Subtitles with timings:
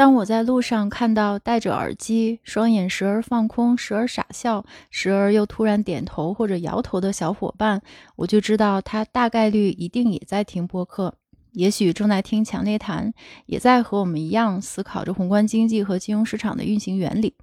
[0.00, 7.82] 当我在路上看到戴着耳机、双眼时而放空、时而傻笑、时而又突然点头或者摇头的小伙伴，
[8.16, 11.12] 我就知道他大概率一定也在听播客，
[11.52, 13.12] 也许正在听强烈谈，
[13.44, 17.34] 也在和我们一样思考着宏观经济和金融市场的运行原理。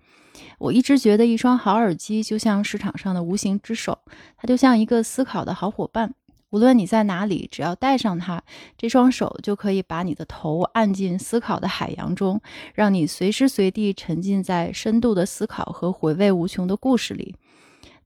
[0.58, 4.00] 我一直觉得一双好耳机就像市场上的无形之手，
[4.36, 6.16] 它就像一个思考的好伙伴。
[6.50, 8.42] 无论你在哪里，只要戴上它，
[8.78, 12.42] 这双手就可以把你的头按进思考的海洋中，
[12.74, 17.36] 让你随时随地沉浸在深度的思考和回味无穷的故事里。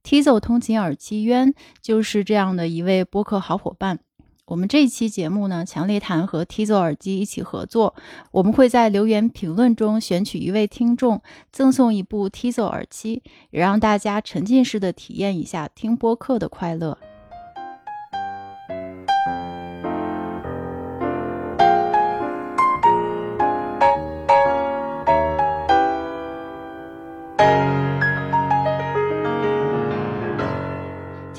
[0.02, 4.00] Tizo 通勤耳机渊就是这样的一位播客好伙伴。
[4.46, 7.94] 我们这一期节目呢，强烈谈和 Tizo 耳机一起合作，
[8.32, 11.22] 我们会在留言评论中选取一位听众，
[11.52, 16.98] 赠送一部 Tizo 耳机，也让大家沉浸式的体验一下听播客的快乐。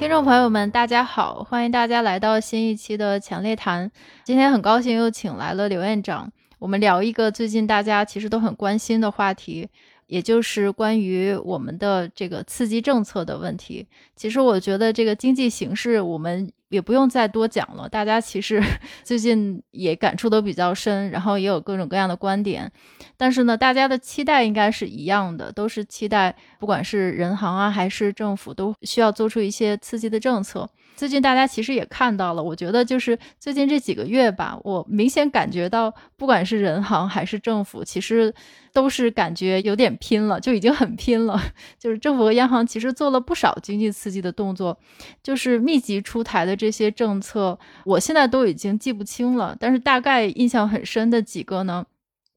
[0.03, 3.89] 听众朋友们，大家好，欢迎大家来到新一期的强烈谈。
[4.25, 9.69] 今天很高兴又请来了刘院长，我们聊一个最近大家其实都很关心的话题，
[10.13, 13.87] 也就是关于我们的这个刺激政策的问题。
[14.15, 16.51] 其实我觉得这个经济形势，我们。
[16.73, 18.59] 也不用再多讲了，大家其实
[19.05, 22.71] 最近也感触都比较深，然后也有各种各样的观点，
[23.15, 30.67] 但是呢，大家的期待应该是一样的，都是期待，不管是人行啊还是政府，都需要做出一些刺激的政策。
[30.95, 38.33] 最近大家其实也看到了，我觉得就是最近这几个月吧，我明显感觉到，不管是人行还是政府，其实
[38.71, 41.41] 都是感觉有点拼了，就已经很拼了。
[41.79, 44.77] 就是政府和央行其实做了不少经济刺激的动作，
[45.21, 49.55] 就是密集出台的这些政策，我现在都已经记不清了。
[49.59, 51.85] 但是大概印象很深的几个呢，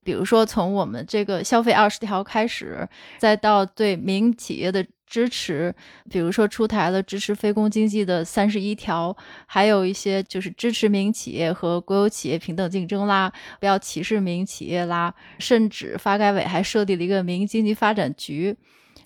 [0.06, 4.86] 比如说从我们这个消费二十条开始，再到对民营企业的。
[5.08, 5.72] 支持，
[6.10, 18.56] 比如说出台了支持非公经济的三十一条，还有一些就是支持民营企业和国有企业平等竞争啦，不要歧视民营企业啦，甚至发改委还设立了一个民营经济发展局。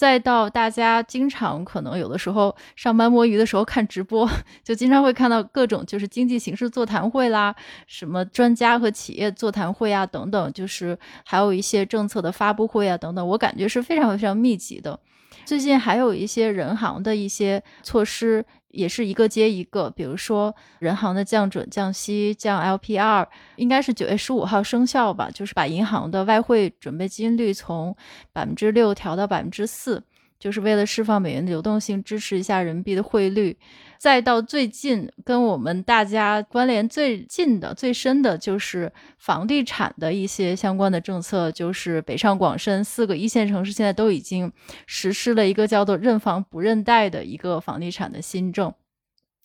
[0.01, 4.27] 再到大家经常可能有的时候上班摸鱼的时候看直播，
[4.65, 7.55] 就经常会看到各种就是经济形势座谈会啦，
[7.87, 14.99] 什么专家和企业座谈会啊等等，就是还有一些政策的发布会啊等等，我感觉是非常非常密集的。
[15.45, 19.91] 最近还有一些人行的一些措施，也是一个接一个。
[19.91, 23.27] 比如说，人行的降准、降息、降 LPR，
[23.57, 25.31] 应该是九月十五号生效吧？
[25.33, 27.97] 就是把银行的外汇准备金率从
[28.33, 30.03] 百分之六调到百分之四。
[30.41, 33.57] 就是为了释放美元的流动性，支持一下人民币的汇率。
[33.99, 41.53] 再到最近，跟我们大家关联最近的、最深的，就是房地产的一些相关的政策。
[41.53, 44.51] 就是北上广深四个一线城市现在都已经
[44.87, 48.73] 实施了一个叫做“认房不认贷”的一个房地产的新政。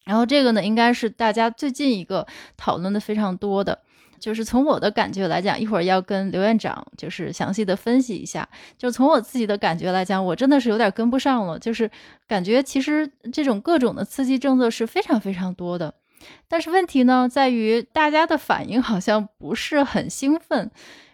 [0.06, 2.26] 然后这个呢，应该是大家最近一个
[2.56, 3.80] 讨论的非常多的。
[4.26, 8.50] 就是从我的感觉来讲，一会儿要跟刘院长就是详细的分析一下。
[8.76, 11.60] 就从我自己的感觉来讲，我真的是有点跟不上了。
[11.60, 11.88] 就是
[12.28, 15.94] 感觉其实这种各种的刺激政策是非常非常多的，
[16.48, 20.72] 但是问题呢在于大家的反应好像不是很兴奋，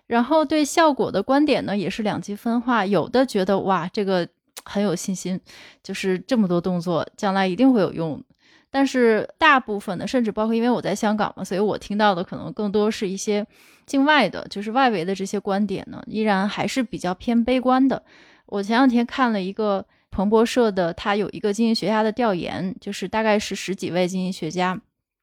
[0.08, 2.86] 然后对效果的观点呢也是两极分化。
[2.86, 4.26] 有的觉得哇这个
[4.64, 5.38] 很有信心，
[5.84, 8.24] 就是这么多动作将来一定会有用。
[8.72, 13.46] 但是大部分的，甚至包括因为我在香港嘛，所以我听到的可能更多是一些
[13.86, 18.02] 境外的，就是外围的这些观点呢，依然还是比较偏悲观的。
[18.46, 24.80] 我前两天看了一个彭博社的，他有一个经济学家的调研，就是大概是十几位经济学家。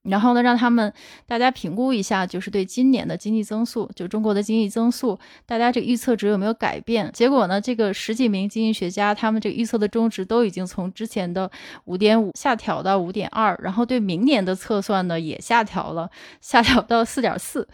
[0.09, 0.93] 然后呢，让他们
[1.27, 7.11] 大家评估一下，就是对今年的经济增速，就中国的经济增速，大家这个预测值有没有改变？
[7.13, 11.51] 结果呢，这个十几名经济学家，他们这个预测的中值都已经从之前的
[11.85, 17.69] 五点五下调到五点二，然后对明年的测算呢也下调了，下调到四点四。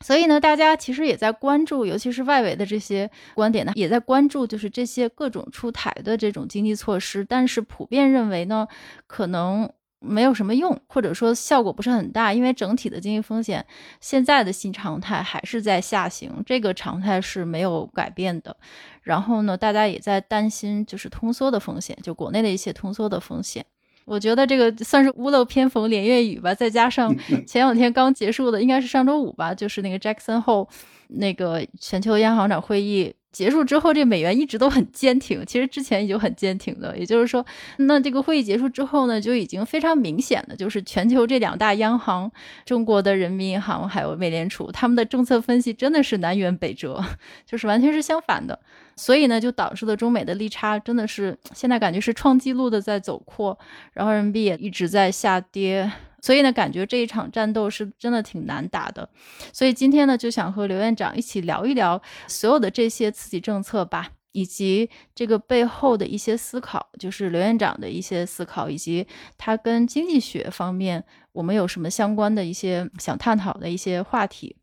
[0.00, 7.24] 所以呢，大家其实也在关注，尤其是外围的这些观点呢，也在关注，就是这些各种出台的这种经济措施。
[7.24, 8.68] 但是普遍认为呢，
[9.06, 9.68] 可能。
[10.00, 13.64] 没有什么用，或者说效果不是很大，因为整体的经济风险
[14.00, 18.56] 现在的新常态还是在下行，这个常态是没有改变的。
[19.02, 23.64] 然后呢，大家也在担心就是通缩的风险，就国内的一些通缩的风险。
[24.08, 27.14] 我觉得这个算是屋漏偏逢连夜雨吧，再加上
[27.46, 30.68] 前两天刚结束的，应该是上周五吧，就是那个 Jackson Hole
[31.08, 33.14] 那个全球央行长会议。
[33.30, 36.96] 结束之后，这美元一直都很坚挺，其实之前已经很坚挺的。
[36.96, 37.44] 也就是说，
[37.76, 42.32] 那这个会议结束之后呢，就已经非常明显的，就是全球这两大央行，
[42.64, 47.04] 中国的人民银行还有美联储，他们的政策分析真的是南辕北辙，
[47.46, 48.58] 就是完全是相反的。
[48.98, 53.56] 所以呢，就导致了中美的利差真的是现在感觉是创纪录的在走扩，
[53.92, 55.90] 然后人民币也一直在下跌。
[56.20, 59.08] 所以呢，感觉这一场战斗是真的挺难打的。
[59.52, 69.06] 所以今天呢，就想和刘院长一起聊一聊所有的这些刺激政策吧，以及这个背后的一些思考，就是刘院长的一些思考，以及
[69.38, 74.56] 他跟经济学方面我们有什么相关的一些想探讨的一些话题。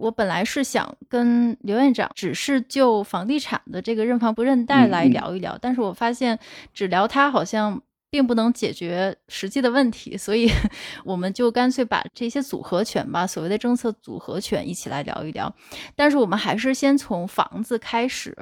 [0.00, 6.38] 我本来是想跟刘院长只是就房地产的这个认房不认贷来聊一聊，但是我发现
[6.72, 10.50] 只聊它好像并不能解决实际的问题，所以
[11.04, 15.54] 我们就干脆把这些组合拳吧，所谓的政策组合拳一起来聊一聊。
[15.94, 18.34] 但是我们还是先从房子开始，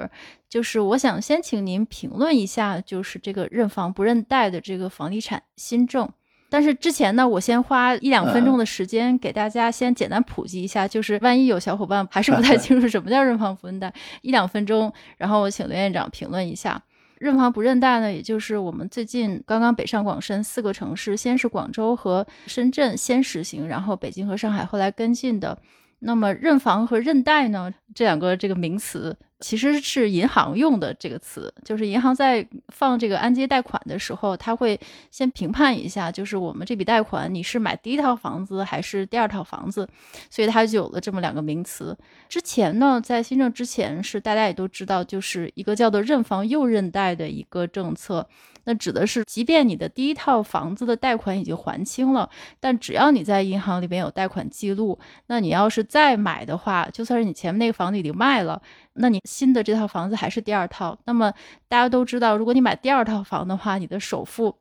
[0.49, 6.09] 就是我想先请您评论一下，就是这个认房不认贷的这个房地产新政。
[6.49, 16.81] 但是之前呢，我先花一两分钟的时间给大家先简单普及一下，就是万一有小伙伴还是不太 清楚什么叫认房不认贷，一两分钟，然后我请刘院长评论一下。
[17.19, 25.57] 认房不认贷呢，也就是我们最近刚刚北上广深四个城市，先是广州和深圳先实行，然后北京和上海后来跟进的。
[25.99, 29.15] 那么认房和认贷呢，这两个这个名词。
[29.41, 34.77] 其实是银行用的这个词，就是银行在放这个按揭贷款的时候，他会
[35.11, 39.87] 先评判一下，就是我们这笔贷款你是买第一套房子还是第二套房子，
[40.29, 41.97] 所以它就有了这么两个名词。
[42.27, 48.27] 之前呢，在新政之前是大家也都知道，就是一个叫做认房又认贷的一个政策。
[48.69, 52.29] 那指的是，即便你的第一套房子的贷款已经还清了，
[52.59, 58.61] 但只要你在银行里边有贷款记录，那你要是再买的话，就算是你前面那个房子已经卖了，
[58.93, 60.95] 那你新的这套房子还是第二套。
[61.05, 61.33] 那么
[61.67, 64.55] 大家都知道，如果你买第二套房的话，你的首付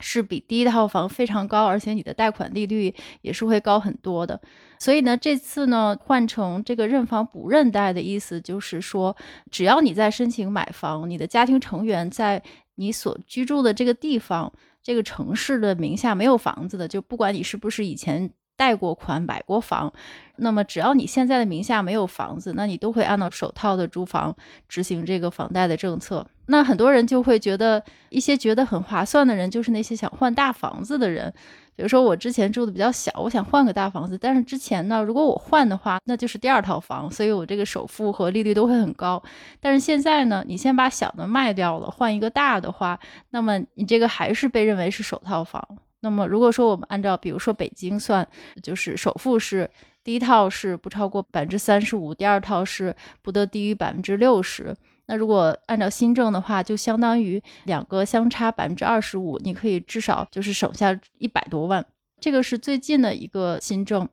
[0.00, 4.40] 是比第一套房非常高，而且你的贷款利率也是会高很多的。
[4.78, 9.14] 所以呢，这次呢换成这个认房不认贷的意思，就是说，
[9.50, 12.42] 只要你在申请买房，你的家庭成员在
[12.76, 14.50] 你所居住的这个地方、
[14.82, 19.92] 这个城市的名下没有房子的，就不管你是不是以前贷过款买过房，
[20.36, 24.34] 那么只要你现在的名下没有房子，那你都会按照首套的住房
[24.68, 26.26] 执行这个房贷的政策。
[26.46, 31.34] 那很多人就会觉得，一些觉得很划算的人，就是那些想换大房子的人。
[31.76, 39.22] 比如说我之前住的比较小，我想换个大房子，但是之前呢，如果我换的话，那就是第二套房，所以我这个首付和利率都会很高。
[39.60, 42.98] 但是现在呢，你先把小的卖掉了，换一个大的话，
[43.30, 45.62] 那么你这个还是被认为是首套房。
[46.00, 48.26] 那么如果说我们按照比如说北京算，
[48.62, 49.68] 就是首付是
[50.02, 54.74] 第一套是不超过百分之三十五，第二套是不得低于百分之六十。
[55.06, 61.84] 那如果按照新政的话，就相当于两个相差百分之二十五，你可以至少就是省下一百多万。
[62.20, 64.08] 这个是最近的一个新政。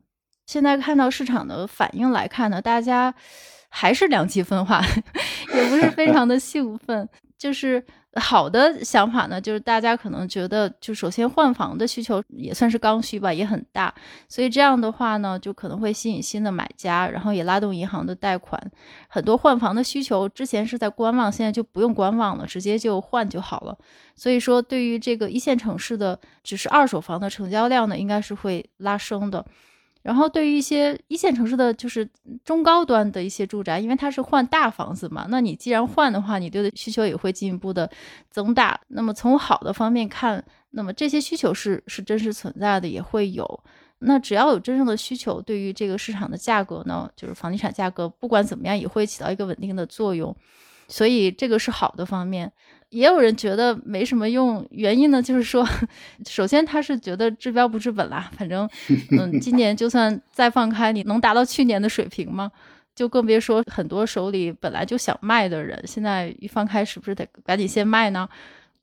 [0.46, 3.14] 现在看到市场的反应来看呢，大家
[3.70, 4.84] 还是两极分化，
[5.56, 7.08] 也不是非常的兴奋，
[7.44, 7.84] 就是。
[8.18, 13.92] 好的想法呢，就是大家可能觉得，就首先换房的需求也算是刚需吧，也很大，
[14.30, 18.62] 所以这样的话呢，就可能会吸引新的买家，然后也拉动银行的贷款。
[19.08, 23.76] 很多换房的需求之前是在观望，现在就不用观望了，直接就换就好了。
[24.16, 29.44] 所以说，对于这个一线城市的只是二手房的成交量呢，应该是会拉升的。
[30.04, 32.08] 然后对于一些一线城市的就是
[32.44, 37.90] 中高端的一些住宅，因为它是换大房子嘛，那你既然换的话，你对的需求也会进一步的
[38.30, 38.80] 增大。
[38.90, 43.64] 那么从好的方面看，那么这些需求是是真实存在的，也会有。
[44.06, 50.36] 那只要有真正的需求，对于这个市场的价格呢，就是房地产价格，不管怎么样也会起到一个稳定的作用。
[50.90, 52.52] 所以这个是好的方面。
[52.94, 55.68] 也有人觉得没什么用，原因呢，就是说，
[56.30, 58.30] 首先他是觉得治标不治本啦。
[58.38, 58.70] 反正，
[59.18, 62.52] 嗯，今年就算再放开，你能达到去年的水平吗？
[62.96, 68.30] 就更别说很多手里本来就想卖的人，现在一放开，是不是得赶紧先卖呢？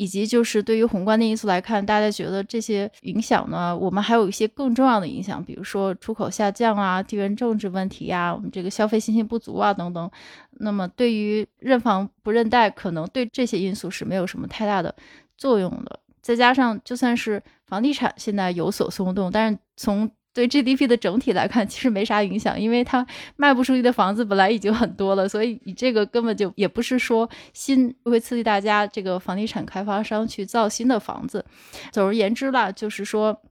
[0.01, 3.77] 以及就是对于宏观的因素来看，大家觉得这些影响呢？
[3.77, 10.11] 我们还有一些更重要的影响，比如说出口下降啊、地缘政治问题呀、我们这个消费信心不足啊等等。
[10.53, 14.95] 那么对于认房不认贷，可能对这些因素是没有什么太大的
[15.37, 16.01] 作用的。
[16.23, 23.07] 再加上就算是房地产现在有所松动，但是从对 GDP 的整体来看，其实没啥影响，因为它
[23.37, 31.45] 卖不出去的房子本来已经很多了，所以你这个根本就也不是说新会刺激大家这个房地产开发商去造新的房子。
[31.93, 33.43] 总而言之吧，就是说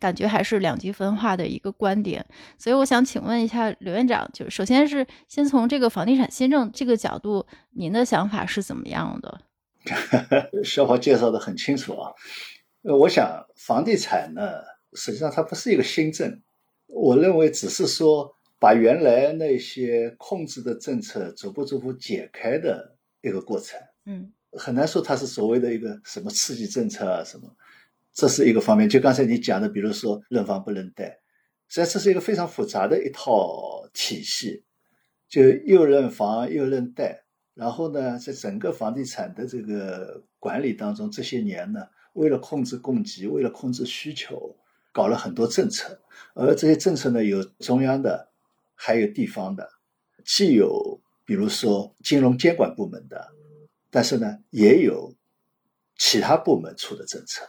[0.00, 2.24] 感觉还是两极分化的一个观点。
[2.56, 9.40] 所以我想请问一下刘院长，就是首先是先从这个房地产新政这个角度，您的想法是怎么样的？
[10.64, 12.12] 小华介绍的很清楚啊。
[12.82, 14.42] 呃，我想房地产呢，
[14.94, 16.40] 实际上它不是一个新政，
[16.86, 23.78] 我认为只是说把原来那些控制的政策逐步逐步解开的一个过程。
[24.06, 27.54] 嗯，很难说它是所谓的一个什么刺激政策啊什么，
[28.12, 28.88] 这是一个方面。
[28.88, 31.20] 就刚才你讲的，比如说认房不认贷，
[31.68, 34.64] 实际上这是一个非常复杂的一套体系，
[35.28, 37.24] 就又认房又认贷。
[37.54, 41.80] 然后呢，在整个房地产的这个管理当中，这些年呢，
[42.12, 44.56] 为了控制供给，为了控制需求，
[44.98, 46.00] 搞了很多政策。
[46.34, 48.28] 而这些政策呢，有中央的，
[48.74, 49.68] 还有地方的，
[50.24, 53.28] 既有比如说金融监管部门的，
[53.90, 55.14] 但是呢，也有
[55.96, 57.42] 其他部门出的政策。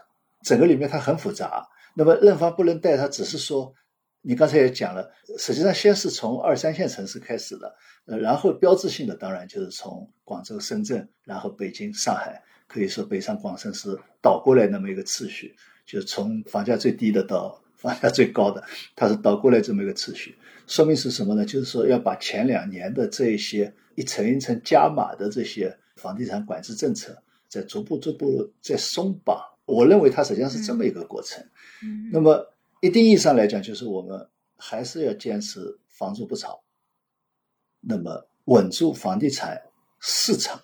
[0.44, 1.68] 整个里面它很复杂。
[1.96, 3.74] 那么认房不认贷，它只是说。
[4.22, 7.74] 你刚才也讲了，实际上先是从二三线城市开始的，
[8.06, 15.56] 呃，然后标志性的当然就是从广州、深圳，然后北京、上海，可以说北上广深是倒过来那么一个次序，
[15.90, 18.64] 就是从房价最低的到房价最高的，
[18.96, 20.38] 它是倒过来这么一个次序。
[20.68, 21.44] 说明是什么呢？
[21.44, 27.18] 就是说要把前两年的这些一层一层加码的这些房地产管制政策，
[27.48, 29.44] 在逐步逐步在松绑。
[29.66, 31.44] 我认为它实际上是这么一个过程。
[31.84, 32.54] 嗯，那么。
[32.82, 36.64] 一定意义上来讲，就是我们还是要坚持房住不炒，
[37.82, 39.62] 那么稳住房地产
[40.00, 40.62] 市场，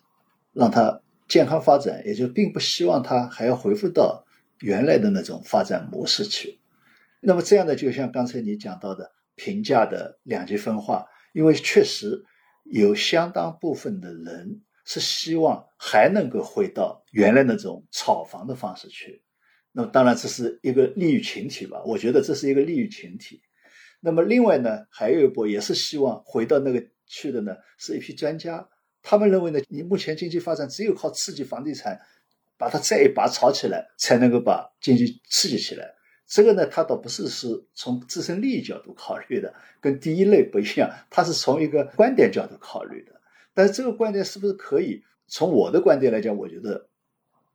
[0.53, 4.24] 让它健康发展，也就并不希望它还要恢复到
[4.61, 6.59] 原来的那种发展模式去。
[7.21, 12.23] 那么这样的，就像刚才你讲到的评价的两极分化，因为确实
[12.63, 19.23] 有相当部分的人是希望还能够回到原来那种炒房的方式去。
[19.71, 23.41] 那么当然这是一个利益群体吧，我觉得这是一个利益群体。
[23.99, 28.69] 那么另外呢，还有一波也是希望回到那个去的呢，是一批专家，
[29.01, 31.99] 他们认为呢，你目前经济发展只有靠刺激房地产，
[32.57, 35.93] 把它再一把炒起来，才能够把经济刺激起来。
[36.27, 43.11] 这个呢，它倒不是是从自身利益角度考虑的，跟第一类不一样，它是从一个观点角度考虑的。
[43.53, 46.87] 但是这个观点是不是可以从我的观点来讲，我觉得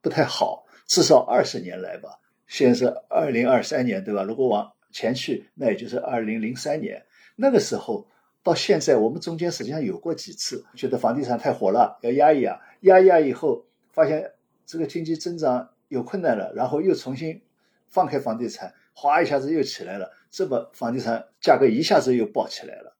[0.00, 0.66] 不太好。
[0.86, 4.22] 至少二十年来吧，现在是二零二三年，对吧？
[4.24, 7.04] 如果往前去，那也就是二零零三年
[7.36, 8.08] 那个时候，
[8.42, 14.32] 到现在，我们中间实际上有过几次，觉得房地产太火了，要压一压，压一压以后，发现
[14.70, 17.42] 这个经济增长有困难了，然后又重新
[17.88, 22.96] 放开房地产，哗一下子又起来了，这么房地产价格一下子又爆起来了。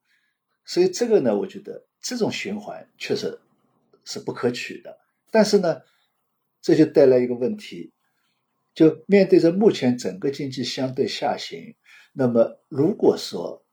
[0.65, 3.39] 所以这个呢，我觉得这种循环确实
[4.05, 4.99] 是不可取的。
[5.31, 5.83] 但是呢。
[6.63, 7.91] 这就带来一个问题，
[8.75, 11.75] 就面对着目前整个经济相对下行，
[12.13, 13.65] 那么如果说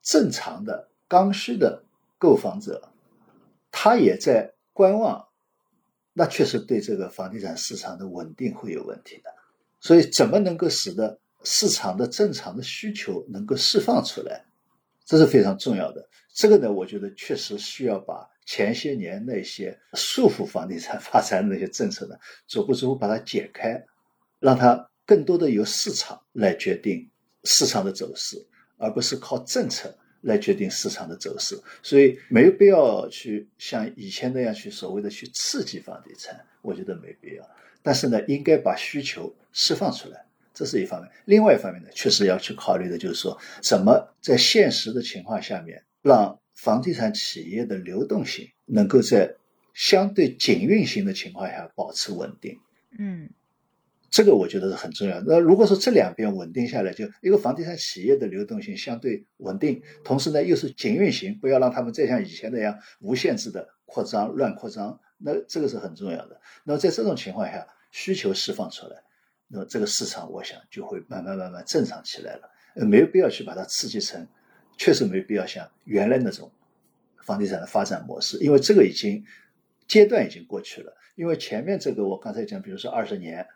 [0.00, 1.84] 正常的刚需的
[2.16, 2.90] 购房者，
[3.70, 5.28] 他也在观望，
[6.12, 9.30] 那确实对这个房地产市场的稳定会有问题的。
[9.80, 14.44] 所以，怎么能够使得市场的正常的需求能够释放出来，
[15.04, 16.08] 这是非常重要的。
[16.34, 18.30] 这个呢，我觉得确实需要把。
[18.44, 22.16] 前些年那些束缚房地产发展的那些政策呢，
[22.48, 23.80] 逐步逐步把它解开，
[24.40, 27.08] 让它更多的由市场来决定
[27.44, 28.44] 市场的走势，
[28.78, 31.56] 而不是靠政策来决定市场的走势。
[31.82, 37.48] 所以没有必要去像以前那样去所谓的去刺激房地产，我觉得没必要。
[37.82, 40.24] 但是呢，应该把需求释放出来，
[40.54, 41.10] 这是一方面。
[41.26, 46.38] 另外一方面呢，确实要去考虑的就是说，怎么在现实的情况下面让。
[46.54, 49.34] 房地产企业的流动性能够在
[49.74, 52.60] 相对紧运行的情况下保持稳定，
[52.96, 53.30] 嗯，
[54.12, 55.20] 这个我觉得是很重要。
[55.26, 66.38] 那如果说这两边稳定下来，就一个房地产企业的流动性相对稳定，同时呢又是紧运行，不要让他们再像以前那样无限制的扩张、乱扩张，那这个是很重要的。
[66.62, 69.02] 那么在这种情况下，需求释放出来，
[69.48, 74.28] 那么这个市场我想就会慢慢慢慢正常起来了，呃，没有必要去把它刺激成。
[74.78, 76.50] 确实没必要像原来那种
[77.24, 79.24] 房地产的发展模式，因为这个已经
[79.86, 80.92] 阶段已经过去了。
[81.14, 83.46] 因为前面这个我刚才讲，比如说二十年，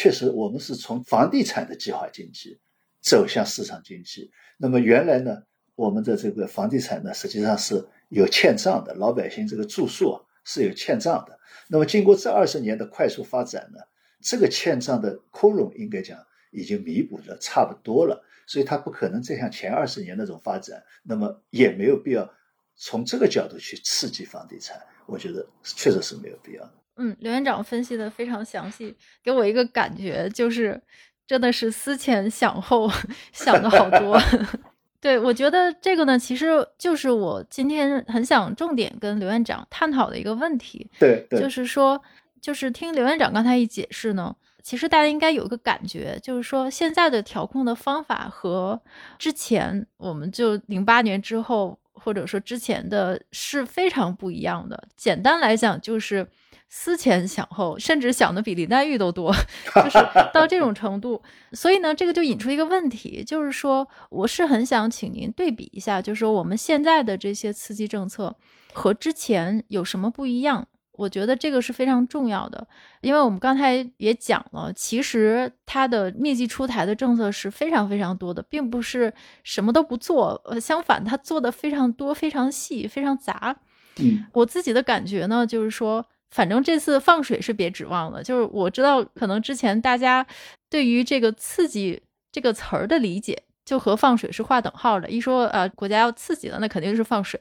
[0.00, 2.56] 确实我们是从房地产的计划经济
[3.00, 4.30] 走向市场经济。
[4.56, 5.42] 那么原来呢，
[5.74, 11.36] 我们的这个房地产呢，实际上是有欠账的，老百姓这个住宿啊是有欠账的。
[11.68, 13.80] 那么经过这二十年的快速发展呢，
[14.22, 16.16] 这个欠账的窟窿应该讲
[16.52, 18.24] 已经弥补的差不多了。
[18.46, 22.32] 所以它不可能再像前二十年那种发展，那么也没有必要
[22.76, 26.74] 从这个角度去刺激房地产，我觉得确实是没有必要的。
[26.98, 30.80] 嗯，刘院长分析的非常详细，给我一个感觉就是，
[31.26, 32.90] 真的是思前想后
[33.32, 34.20] 想的好多。
[35.00, 40.90] 对，我觉得这个呢，其实就是我今天很想重点跟刘院长探讨的一个问题。
[40.98, 42.02] 对，就是说，
[42.40, 48.82] 就是听刘院长刚才一解释呢，其实大家应该有一个感觉，就是说现在的调控的方法和
[49.20, 54.82] 之前，我们就零八年之后，或者说之前的是非常不一样的。
[54.96, 56.26] 简单来讲，就是。
[56.68, 59.34] 思前想后，甚至想的比林黛玉都多，
[59.74, 59.98] 就是
[60.34, 61.22] 到这种程度。
[61.52, 68.36] 所以呢，这个就引出一个问题，就是说，我是很想请您对比一下，就是说我们现在的这些刺激政策
[68.72, 70.68] 和之前有什么不一样？
[70.92, 72.66] 我觉得这个是非常重要的，
[73.00, 83.56] 因为我们刚才也讲了，其实它的密集出台的政策是非常非常多的，并不是什么都不做，呃，相反，它做的非常多、非常细、非常杂。
[84.00, 86.04] 嗯，我自己的感觉呢，就是说。
[86.30, 90.26] 反正这次放水是别指望了，就是我知道，可能之前大家
[90.68, 95.08] 对于这个“刺激”这个词儿的理解，就和放水是划等号的。
[95.08, 97.40] 一说呃国家要刺激了，那肯定是放水。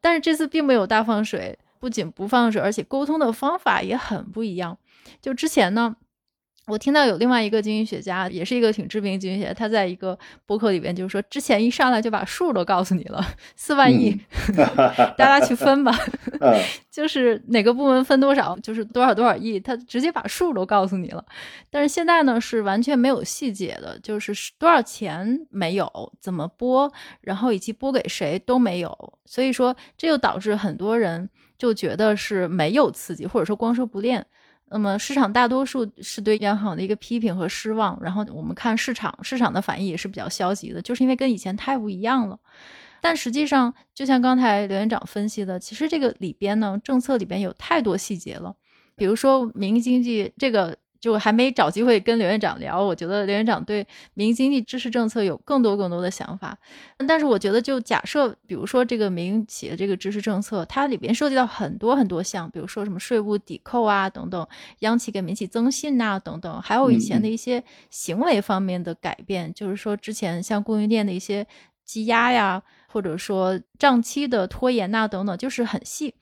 [0.00, 4.78] 但是这次并没有大放水，不仅不放水，而且沟通的方法也很不一样。
[5.20, 5.96] 就之前呢。
[6.66, 14.20] 我听到有另外一个经济学家，也是一个挺知名经济学家，他在一个博客里边就是说，之前一上来就把数都告诉你了，四万亿，
[15.16, 15.96] 大家去分吧，
[16.90, 21.24] 就是哪个部门分多少，就是多少多少亿，他直接把数都告诉你了。
[21.70, 34.26] 但是现在呢，是完全没有细节的，就是多少钱没有，怎么拨，然后以及拨给谁都没有，所以说这就导致很多人就觉得是没有刺激，或者说光说不练。
[34.68, 42.38] 那么市场大多数是对央行的一个批评和失望，然后我们看市场，市场的反应也是比较消极的，就是因为跟以前太不一样了。
[43.00, 48.54] 但实际上，就像刚才刘院长分析的，其实这个里边呢，政策里边有太多细节了，
[48.96, 50.76] 比如说民营经济这个。
[51.00, 56.56] 就还没找机会跟刘院长聊，我觉得刘院长对民营经济支持政策有更多更多的想法。
[57.06, 64.46] 但是我觉得，就假设，比如说这个民营企业这个支持政策，它里边涉及到很多很多项，比如说什么税务抵扣啊等等，
[64.80, 71.46] 央企给民企增信呐等等，还有以前的一些行为方面的改变，就是说之前像供应链的一些
[71.84, 76.14] 积压呀，或者说账期的拖延呐等等，就是很细。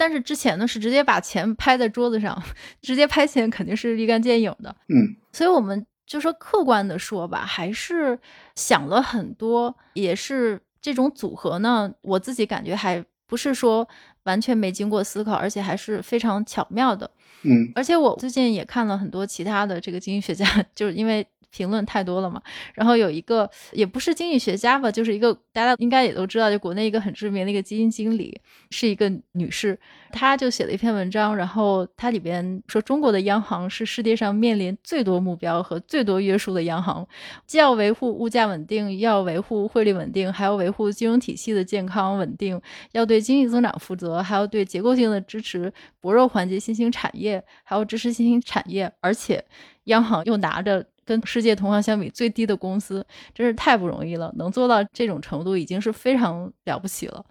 [0.00, 2.42] 但是之前呢，是直接把钱拍在桌子上，
[2.80, 4.74] 直接拍钱肯定是立竿见影的。
[4.88, 8.18] 嗯，所以我们就说客观的说吧，还是
[8.54, 13.86] 想了很多，也是这种组合呢，我自己感觉还不是说
[14.22, 17.10] 完全没经过思考，而且还是非常巧妙的。
[17.42, 21.26] 嗯，而且我最近也看了很多其他的这个经济学家， 就是因为。
[21.50, 22.40] 评论太多了嘛，
[22.74, 29.78] 然后有一个也不是经济学家吧，就是一个大家应该也都知道，就国内一个很知名的一个基金经理，是一个女士，
[30.12, 37.06] 她就写了一篇文章，然后它里边说中国的央行是世界上面临最多目标和最多约束的央行，
[37.46, 42.60] 既要维护物价稳定，要维护汇率稳定，还要维护金融体系的健康稳定，
[42.92, 49.44] 要对经济增长负责，还要对结构性的支持薄弱环节新兴产业，还要支持新兴产业，而且
[49.84, 50.86] 央行又拿着。
[51.10, 54.32] 跟世界同行相比最低的公司，真是太不容易了。
[54.36, 57.24] 能做到这种程度，已经是非常了不起了。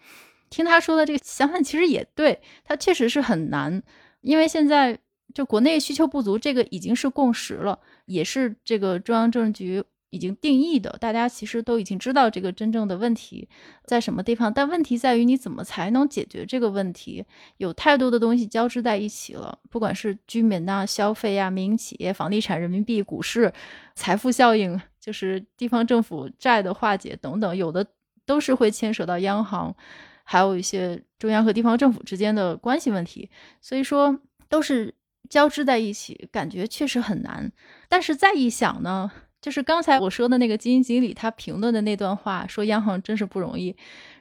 [0.50, 3.82] 听他说的这个想法，其实也对他确实是很难，
[4.20, 5.00] 因为现在
[5.34, 9.82] 就国内需求不足，这个已经是共识了，也是这个中央政治局。
[10.10, 13.48] 已经定义的，大家其实都已经知道这个真正的问题
[13.86, 17.24] 在什么地方，但问题在于你怎么才能解决这个问题？
[17.58, 23.52] 有太多的东西交织在一起了，不管是居民呐、消费呀、民营企业、房地产、人民币、股市、
[23.96, 27.86] 财富效应，就是地方政府债的化解等等，有的
[28.26, 29.76] 都是会牵扯到央行，
[30.24, 33.30] 还有一些中央和地方政府之间的关系问题，
[33.62, 34.96] 所以说都是
[35.30, 37.52] 交织在一起，感觉确实很难。
[37.88, 39.12] 但是再一想呢？
[39.42, 43.76] 就是刚才我说的那个基金经理，他评论的那段话，说央行真是不容易。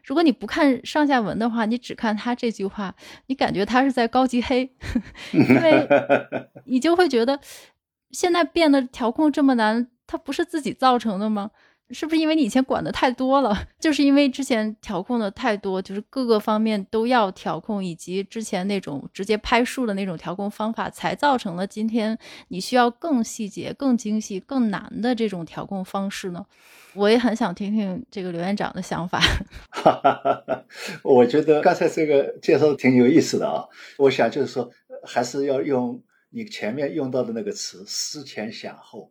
[0.05, 2.95] 如果你不看上下文的话，你只看他这句话，
[3.27, 4.71] 你感觉他是在高级黑，
[5.33, 5.89] 因为
[6.67, 7.39] 你就会觉得
[8.11, 11.51] 现在变得调控这么难，它不是自己造成的吗？
[11.91, 13.67] 是不是因为你以前管的太多了？
[13.81, 26.45] 就是因为之前调控的太多，就是各个方面都要调控，以及之前那种直接拍数的那种调控方法，才造成了今天你需要更细节、更精细、更难的这种调控方式呢？
[26.95, 29.23] 我也很想听听这个刘院长的想法。
[31.03, 33.65] 我觉得刚才这个介绍挺有意思的啊。
[33.97, 34.71] 我想就是说，
[35.05, 39.11] 还是要用你前面用到的那个词“思前想后”。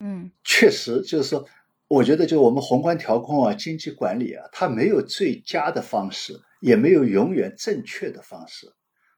[0.00, 1.46] 嗯，确实就是说。
[1.88, 8.66] 我觉得，就我们宏观调控啊，经济管理啊，它没有最佳的方式，也没有永远正确的方式，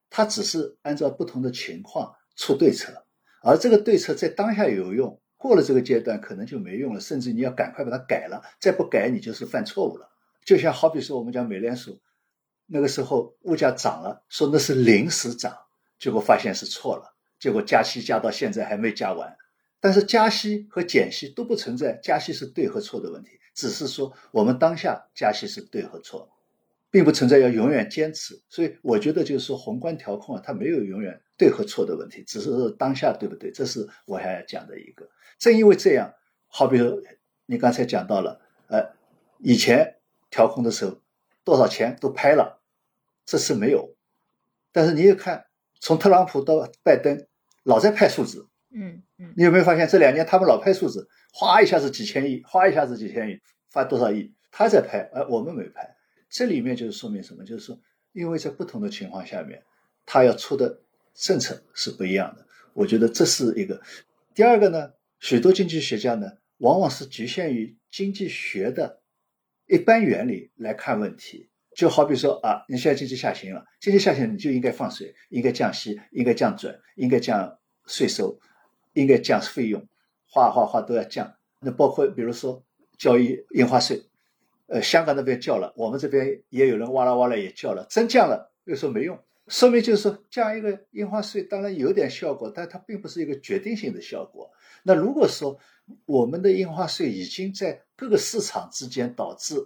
[0.08, 3.04] 它只是按照不同的情况出对策，
[3.42, 10.08] 而这个对策在当下有用，过了这个阶段可能就没用了，甚至你要赶快把它改了，再不改你就是犯错误了。
[10.44, 12.00] 就像好比说我们讲美联储，
[12.66, 15.52] 那个时候物价涨了，说那是临时涨，
[15.98, 19.36] 结果发现是错了，结果加息加到现在还没加完。
[19.80, 26.30] 但是加息和减息都不存在，加息是对和错的问题，只是说我们当下加息是对和错，
[26.90, 28.38] 并不存在要永远坚持。
[28.50, 35.08] 所以我觉得就是说宏观调控啊，它没有永远对和错的问题，只是当下对不对，这是我还要讲的一个。
[35.38, 36.12] 正因为这样，
[36.48, 37.00] 好比说
[37.46, 38.92] 你刚才讲到了，呃，
[39.38, 39.96] 以前
[40.28, 41.00] 调控的时候
[41.42, 42.60] 多少钱都拍了，
[43.24, 43.96] 这次没有，
[44.72, 45.46] 但是你也看
[45.80, 47.26] 从特朗普到拜登，
[47.62, 48.46] 老在拍数字。
[48.72, 54.32] 嗯嗯，你有没有发现这两年他们老拍数字，哗一下子几千亿，哗一下子几千亿，发多少亿？
[54.52, 55.88] 他在拍，而我们没拍。
[56.28, 57.44] 这里面就是说明什么？
[57.44, 57.78] 就是说，
[58.12, 59.62] 因为在不同的情况下面，
[60.06, 60.80] 他要出的
[61.14, 62.46] 政策是不一样的。
[62.72, 63.80] 我觉得这是一个。
[64.34, 69.02] 第二个呢，许多经济学家呢，往往是局限于经济学的
[69.66, 71.48] 一般原理来看问题。
[71.76, 78.38] 就好比说啊，你现在经济下行了，经济下行你就应该放水，应该降息，应该降准，应该降税收。
[79.00, 79.86] 应该降费用，
[80.28, 81.34] 花花花都要降。
[81.60, 82.62] 那包括比如说
[82.98, 84.02] 交易印花税，
[84.66, 94.50] 呃，香港那边叫了，我们这边也有人哇啦哇啦也叫了，真降了又说没用，说明就是说降一个印花税当然有点效果，但它并不是一个决定性的效果。
[94.82, 95.58] 那如果说
[96.06, 99.56] 我们的印花税已经在各个市场之间导致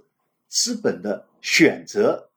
[0.48, 2.30] 资本的选择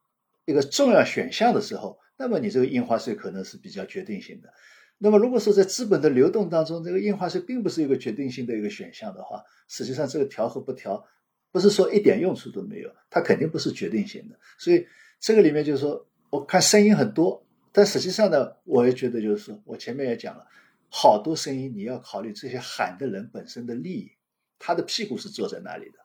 [0.45, 4.53] 一个重要选项的时候，那么你这个印花税可能是比较决定性的。
[4.99, 11.05] 那么，如果说在资本的流动当中，这个印花税并不是一个决定性的一个选项的话，实际上这个调和不调，
[11.51, 14.35] 不是说一点用处都没有，它肯定不是决定性的。
[14.57, 14.87] 所以
[15.19, 20.47] 这个里面就是说，我看声音很多，但实际上呢，我也觉得就是说我前面也讲了，
[20.89, 24.11] 好多声音你要考虑这些喊的人本身的利益，
[24.57, 25.99] 他的屁股是坐在哪里的，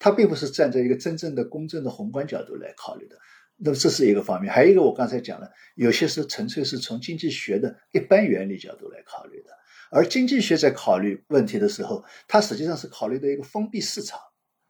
[0.00, 3.16] 他并不是站在一个真正的公正的宏观角度来考虑的。
[3.64, 9.50] 那么这是一个方面，还有一个我刚才讲了，有些是纯粹是从经济学的一般原理角度来考虑的，
[9.92, 14.18] 而经济学在考虑问题的时候，它实际上是考虑的一个封闭市场。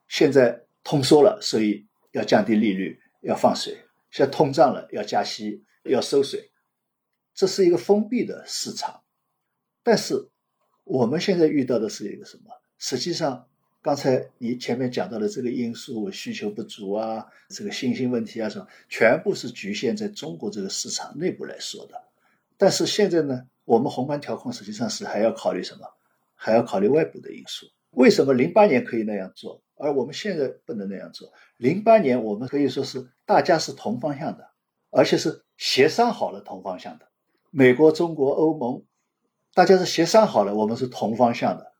[0.07, 3.73] 现在通缩了，所以要降低利率，要放水；
[4.11, 6.51] 现在通胀了，要加息，要收水。
[7.33, 9.01] 这是一个封闭的市场。
[9.81, 10.29] 但是
[10.83, 12.51] 我们现在遇到的是一个什么？
[12.77, 13.47] 实际上。
[13.83, 22.01] 刚才你前面讲到的这个因素，需求不足啊，这个信心问题啊，什么，全部是局限在中国这个市场内部来说的。
[22.57, 25.85] 但是现在呢，我们宏观调控实际上是还要考虑什么？
[26.33, 27.67] 还要考虑外部的因素。
[27.89, 31.33] 为什么零八年可以那样做，而我们现在不能那样做？
[31.57, 34.49] 零八年我们可以说是大家是同方向的，
[34.91, 37.09] 而且是协商好了同方向的。
[37.51, 38.81] 美国、中国、欧盟，
[39.53, 41.72] 大家是协商好了，我们是同方向的。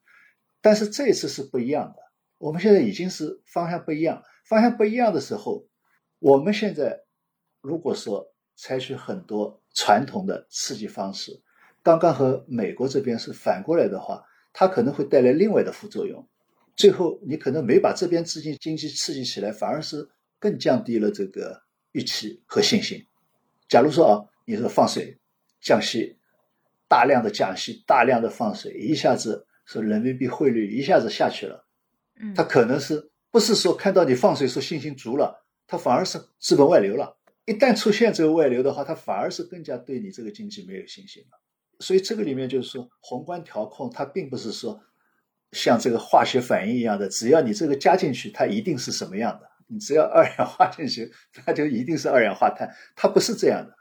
[0.63, 2.01] 但是这一次是不一样的，
[2.37, 5.67] 我们现在已经是方向不一样，方向不一样的时候，
[6.19, 7.01] 我们现在
[7.59, 11.43] 如果说采取很多传统的刺激方式，
[11.83, 14.23] 刚刚和美国这边是反过来的话，
[14.53, 16.25] 它可能会带来另外的副作用，
[16.77, 23.05] 最后你可能没把这边资金经济刺激起来，反而是更降低了这个预期和信心。
[23.67, 24.13] 假如说啊，
[24.45, 25.19] 你说放水、
[25.59, 26.17] 降息，
[26.87, 29.45] 大量的降息、大量的放水，一下子。
[29.65, 31.65] 说人民币汇率一下子下去了，
[32.19, 37.17] 嗯，他可能是不是说看到你放水说信心足了，他反而是资本外流了。
[37.45, 41.39] 一旦出现这个外流的话，他反而是更加对你这个经济没有信心了。
[41.79, 44.79] 所以这个里面就是说，宏观调控它并不是说
[45.51, 49.49] 像这个化学反应一样的，只要你这个加进去，它一定是什么样的。
[49.67, 53.75] 你只要二氧化进去，它就一定是二氧化碳，它不是这样的。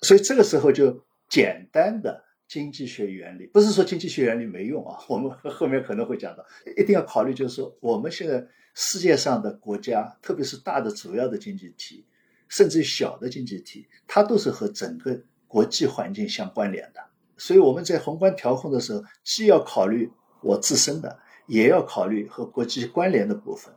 [0.00, 2.23] 所以这个时候就简单的。
[2.46, 6.44] 经济学原理不是说经济学原理没用啊， 我们后面可能会讲到，
[6.76, 12.04] 一定要考虑，就是说我们现在世界上的国家，特别是大的主要的经济体，
[12.48, 17.00] 甚至于小的经济体，它都是和整个国际环境相关联的。
[17.36, 20.10] 所以我们在宏观调控的时候，既要考虑
[20.42, 23.72] 我自身的，也要考虑和国际关联的部分，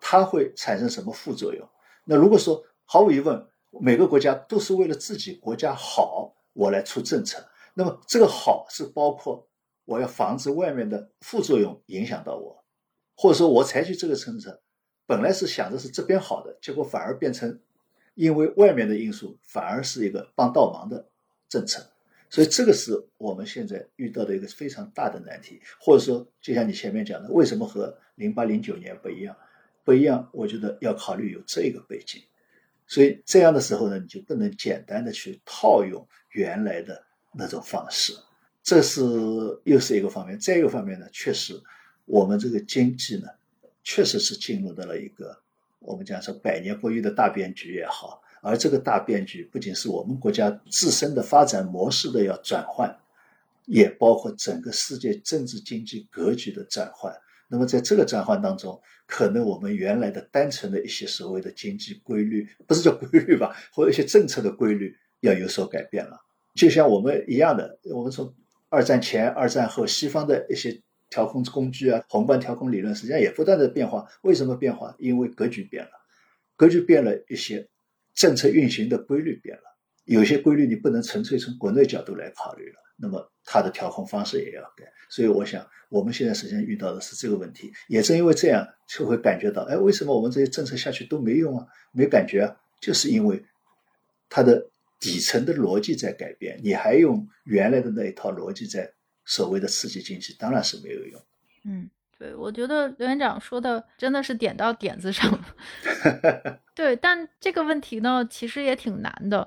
[0.00, 1.68] 它会产生什么副作用。
[2.04, 3.46] 那如果说毫无疑问，
[3.80, 7.46] 每个国家都是为了自己国家好，我来出政策。
[7.78, 9.46] 那么这个好是包括
[9.84, 12.64] 我要防止外面的副作用影响到我，
[13.14, 14.62] 或者说我采取这个政策，
[15.04, 17.60] 本来是想着是这边好的，结果反而变成
[18.14, 21.06] 因为外面的因素反而是一个帮倒忙的
[21.50, 21.86] 政策，
[22.30, 29.36] 所以这个是我们现在遇到的一个非常大的难题，或者说就像你前面讲的，为什么和零八零九年不一样？
[29.84, 32.22] 不一样，我觉得要考虑有这个背景，
[32.86, 37.05] 所以这样的时候呢，你就不能简单的去套用原来的。
[37.38, 38.14] 那种方式，
[38.62, 39.00] 这是
[39.64, 40.38] 又是一个方面。
[40.38, 41.60] 再一个方面呢，确实
[42.04, 43.28] 我们这个经济呢，
[43.84, 45.38] 确实是进入到了一个
[45.78, 48.22] 我们讲说百年不遇的大变局也好。
[48.42, 52.96] 而这个大变局不仅是我们国家自身的发展模式的要转换，
[53.64, 57.12] 也包括整个世界政治经济格局的转换。
[57.48, 66.20] 那么在这个转换当中，可能我们原来的单纯的一些所谓的经济规律，不是叫规律吧，或者一些政策的规律要有所改变了。
[66.56, 68.34] 就像我们一样的，我们从
[68.68, 74.06] 二战前、二战后，西方的一些调控工具啊、宏观调控理论，实际上也不断的变化。
[74.22, 74.96] 为什么变化？
[74.98, 75.90] 因为格局变了，
[76.56, 77.68] 格局变了一些。
[78.16, 79.62] 政策运行的规律变了，
[80.06, 84.90] 有些规律你不能纯粹从国内角度来考虑了，那么它的调控方式也要改。
[85.10, 87.70] 所以我想，我们现在实际上遇到的是这个问题。
[87.88, 91.66] 也正因为这样，就会感觉到，哎，为什么我们这些政策下去都没用啊？
[91.92, 92.56] 没感觉啊？
[92.80, 93.44] 就是因为
[94.30, 94.66] 它的
[94.98, 98.92] 底层的逻辑在改变，你还用原来的那一套逻辑在
[99.24, 101.20] 所谓的刺激经济，当然是没有用。
[101.64, 101.90] 嗯。
[102.18, 106.60] 对，我觉得刘院长说的真的是点到点子上了。
[106.74, 109.46] 对，但这个问题呢，其实也挺难的，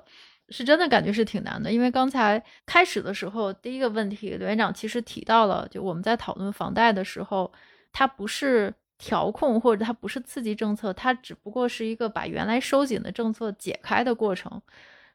[0.50, 1.72] 是真的感觉是挺难的。
[1.72, 7.52] 因为刚才开始的时候，第一个问题，刘院长其实提到了，就我们在讨论房贷的时候，
[7.90, 14.62] 它不是调控或者它不是刺激政策，它只不过是一个把原来收紧的政策解开的过程，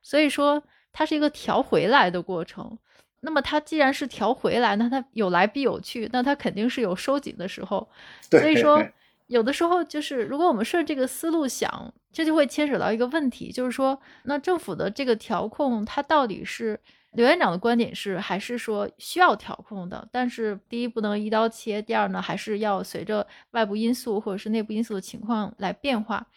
[0.05, 0.61] 所以说
[0.93, 2.77] 它是一个调回来的过程。
[3.21, 7.89] 那么它既然是调回来，那它有来必有去，那它肯定是有收紧的时候。
[8.29, 8.85] 所以说，
[9.25, 16.79] 有的时候就是如果我们顺这个思路想，这就会牵扯到一个问题，就是说，那政府的这个调控，它到底是
[17.13, 20.07] 刘院长的观点是，还是说需要调控的？
[20.11, 26.27] 但是第一不能一刀切，第二呢，还是要随着外部因素或者是内部因素的情况来变化。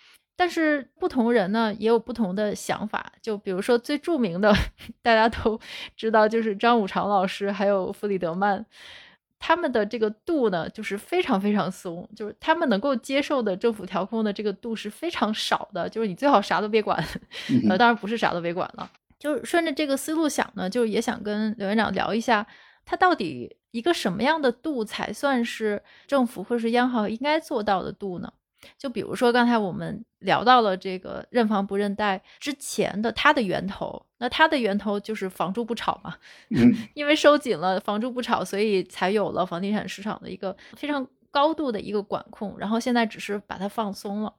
[0.40, 4.54] 但是不同人呢也有不同的想法，就比如说最著名的，
[5.02, 5.58] 大家都
[5.96, 8.64] 知道，就是张五常老师还有弗里德曼，
[9.40, 17.04] 他们的这个度呢就是非常非常松，就是他们能够接受的政府调控的这个度是非常少的，就是你最好啥都别管，
[17.68, 22.46] 呃，当然不是啥都别管了，就是顺着这个思路想呢，就也想跟刘院长聊一下，
[22.84, 28.32] 他到底一个什么样的度才算是政府或是央行应该做到的度呢？
[28.76, 36.16] 就比如说刚才我们聊到了这个认房不认贷之前的它的源头，那它的源头就是房住不炒嘛，
[36.94, 44.34] 因为收紧了房住不炒，所以才有了房地产市场的一个非常高度的一个管控，然后现在只是把它放松了。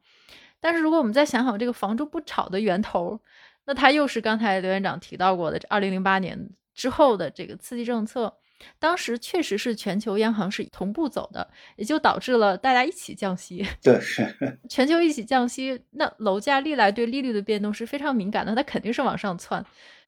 [0.59, 3.19] 但是如果我们再想想这个房住不炒的源头，
[3.65, 8.35] 那它又是刚才刘院长提到过的二零零八年之后的这个刺激政策。
[8.79, 13.65] 当时确实是全球央行是同步走的，也就导致了大家一起降息。
[13.81, 13.99] 对，
[14.69, 19.65] 全球一起降息，那楼价历来对利率的变动是非常敏感的，它肯定是往上窜。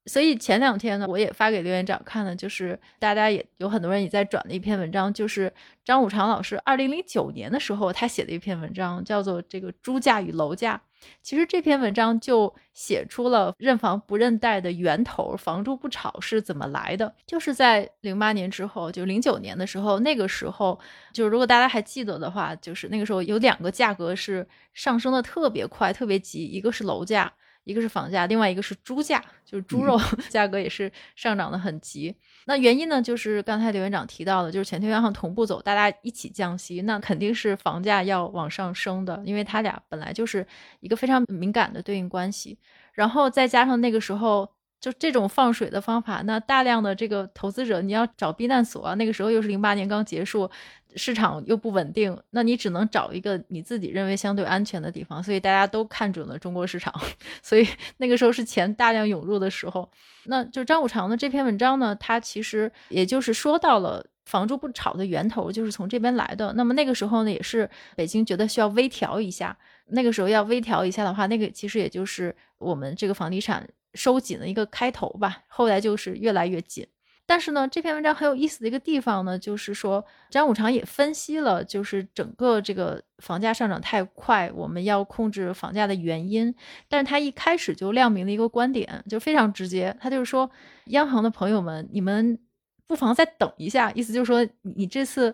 [0.07, 5.53] 所以前两天呢，我也发给刘院长看了，就是大家也有很多人也在转的一篇文章，就是
[5.85, 10.81] 张五常老师二零零九年的时候他写的一篇文章，叫做《这个猪价与楼价》。
[11.21, 17.13] 其实这篇文章就写出了认房不认贷的源头，房住不炒是怎么来的？
[17.25, 20.79] 就是在零八年之后，就零九年的时候，那个时候，
[21.13, 27.31] 就是如果大家还记得的话，就是那个时候有两个价格是上升的特别快、特别急，一个是楼价。
[27.63, 32.15] 一个是房价，另外一个是猪价，就是猪肉 价格也是上涨的很急。
[32.45, 40.45] 那原因呢，就是刚才刘院长提到的，就是全球央行同步走，大家一起降息，那肯定是房价要往上升的，因为它俩本来就是
[40.79, 42.57] 一个非常敏感的对应关系。
[42.93, 44.49] 然后再加上那个时候。
[44.81, 48.95] 就这种放水的方法，那大量的这个投资者，你要找避难所啊。
[48.95, 50.49] 那个时候又是零八年刚结束，
[50.95, 55.23] 市场又不稳定，那你只能找一个你自己认为相对安全的地方。
[55.23, 56.93] 所以大家都看准了中国市场，
[57.41, 59.89] 所以那个时候是钱大量涌入的时候。
[60.25, 66.53] 那就张五常的这篇文章呢，他其实也就是说到了房住不炒的源头就是从这边来的。
[66.53, 69.57] 那么那个时候呢，也是北京觉得需要微调一下。
[69.87, 73.67] 那个时候要微调一下的话，那个其实也就是我们这个房地产。
[73.93, 76.87] 收紧的一个开头吧，后来就是越来越紧。
[77.31, 86.53] 但是呢，这篇文章很有意思的一个地方呢，就是说张五常也分析了，就是整个这个房价上涨太快，我们要控制房价的原因。
[86.89, 90.51] 但是他一开始就亮明了一个观点，就非常直接，他就是说，
[90.87, 92.37] 央行的朋友们，你们
[92.85, 95.33] 不妨再等一下，意思就是说，你这次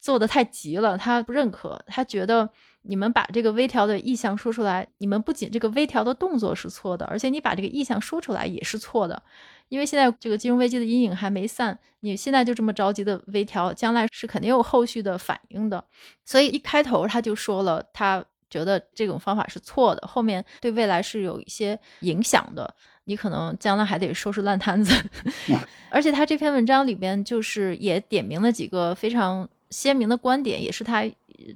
[0.00, 2.48] 做的太急了，他不认可，他觉得。
[2.86, 9.22] 你们把这个微调的意向说出来，你们不仅这个微调的动作是错的，而且你把这个意向说出来也是错的，
[9.68, 15.84] 因为现在这个金融危机的阴影还没散，你现在就这么着急的微调，将来是肯定有后续的反应的。
[16.24, 22.74] 所以一开头他就说了，他觉得这种方法是错的，后面对未来是有一些影响的。
[23.06, 24.94] 你可能将来还得收拾烂摊子。
[25.90, 31.04] 而且他这篇文章里边就是也点明了几个非常鲜明的观点，也是他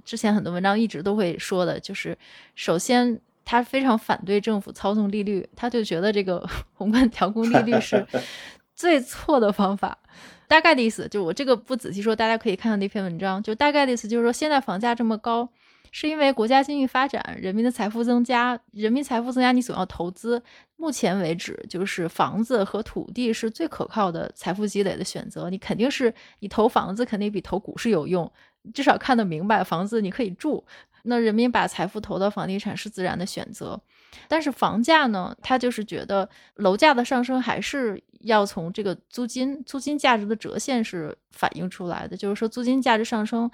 [0.04, 2.16] 之前很多文章一直都会说的，就是
[2.54, 3.18] 首先
[3.50, 8.06] 他非常反对政府操纵利率，他就觉得这个 宏观调控利率是
[8.76, 9.96] 最错的方法。
[10.46, 13.42] 大概的意思就我这个不仔细说，大家可以看看那篇文章。
[13.42, 15.48] 就大概的意思就是说，现在房价这么高，
[15.90, 20.42] 是因为国家经济发展，人民的财富增加，人民财富增加，你总要投资。
[20.76, 25.48] 目前为止，就是房子和土地是最可靠的财富积累的选择。
[25.48, 28.30] 你肯定是你投房子，肯定比投股市有用，
[28.74, 30.62] 至少看得明白，房子你可以住。
[31.02, 33.80] 那人民把财富投到房地产是自然的选择。
[34.26, 43.50] 但是房价呢，他就是觉得楼价的上升还是要从这个租金租金价值的折现是反映出来的，就是说租金价值上升，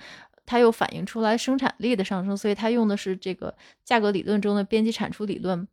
[0.47, 3.55] 它又反映出来生产力的上升，所以它用的是这个
[3.85, 5.67] 价格理论中的边际产出理论。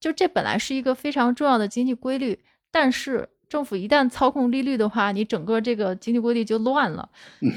[0.00, 7.06] 就这本来是一个非常重要的经济规律，但是政府一旦操控利率的话，你整个这个经济规律就乱了。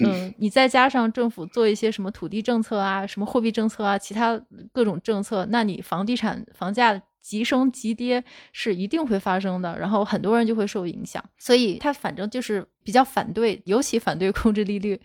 [0.03, 4.38] 嗯，你再加上政府做一些什么土地政策啊、什么货币政策啊、其他
[4.73, 11.23] 各种政策，那你房地产房价急升急跌是一定会发生的，然后很多人就会受影响。
[11.38, 14.99] 所以他反正就是比较反对，尤其反对控制利率。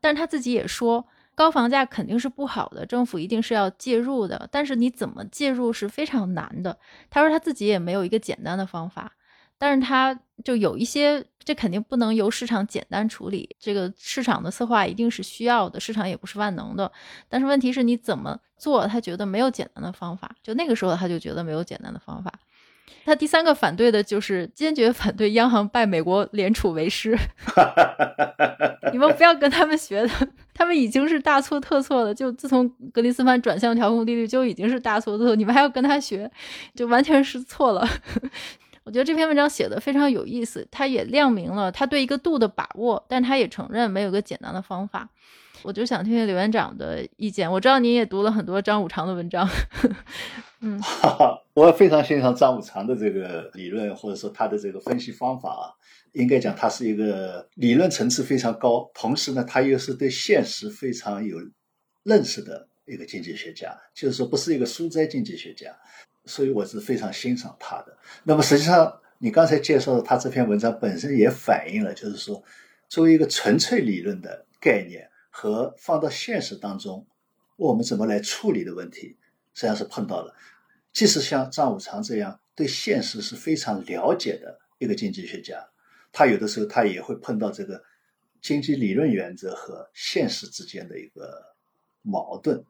[0.00, 1.04] 但是他自己也说。
[1.34, 6.76] 高房价肯定是不好的，政府一定是要介入的，但是你怎么介入是非常难的。
[7.08, 9.12] 他说他自己也没有一个简单的方法，
[9.58, 16.90] 但是他就有一些，这肯定不能由市场简单处理，这个市场的策划一定是需要的，市场也不是万能的。
[17.28, 22.32] 但是问题是你怎么做，他觉得没有简单的方法，就那个时候他就觉得没有简单的方法。
[23.04, 27.16] 他第三个反对的就是坚决反对央行拜美国联储为师，
[28.92, 32.14] 你们不要跟他们学的，他们已经是大错特错了。
[32.14, 36.30] 就自从格林斯潘转向调控利率就已经是大错特错，你们还要跟他学，
[36.74, 37.88] 就完全是错了。
[38.88, 45.06] 我觉得这篇文章写的非常有意思，他也亮明了他对一个度的把握，但他也承认没有个简单的方法。
[45.62, 47.52] 我就想听听刘院长的意见。
[47.52, 49.46] 我知道您也读了很多张五常的文章，
[50.62, 50.80] 嗯，
[51.52, 55.76] 我非常欣赏张五常的这个理论，或者说他的这个分析方法啊。
[56.12, 61.36] 应该讲，他是一个理论层次非常高，同时呢，他又是对现实非常有
[62.04, 65.76] 认识的一个经济学家，就是说不是一个书斋经济学家，
[66.28, 67.98] 所以我是非常欣赏他的。
[68.22, 72.40] 那么实际上，你刚才介绍的他这篇文章本身也反映了，就是说
[72.88, 75.10] 作为一个纯粹理论的概念。
[75.30, 77.06] 和放到现实当中，
[77.54, 79.16] 我们怎么来处理的问题，
[79.54, 80.34] 实际上是碰到了。
[80.92, 85.64] 即使像张五常这样对现实是非常了解的一个经济学家，
[86.10, 87.80] 他有的时候他也会碰到这个
[88.42, 91.40] 经济理论原则和现实之间的一个
[92.02, 92.60] 矛盾。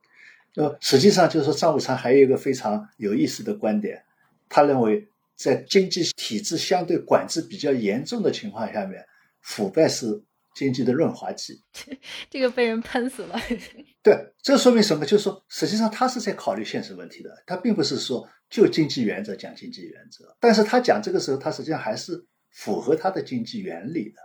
[0.55, 4.03] 呃，实际上就是说，张五常还有一个非常有意思的观点，
[4.49, 9.05] 他认为在经济体制相对管制比较严重的情况下面，
[9.41, 10.23] 腐败是。
[10.55, 11.63] 经济的润滑剂，
[12.29, 13.41] 这个被人喷死了。
[14.03, 15.07] 对，这说明什么？
[15.07, 20.37] 就是说，实际上他是在考虑现实问题的，他并不是说就经济原则讲经济原则。
[20.41, 24.17] 但是他讲这个时候，他实际上还是符合他的经济原理的。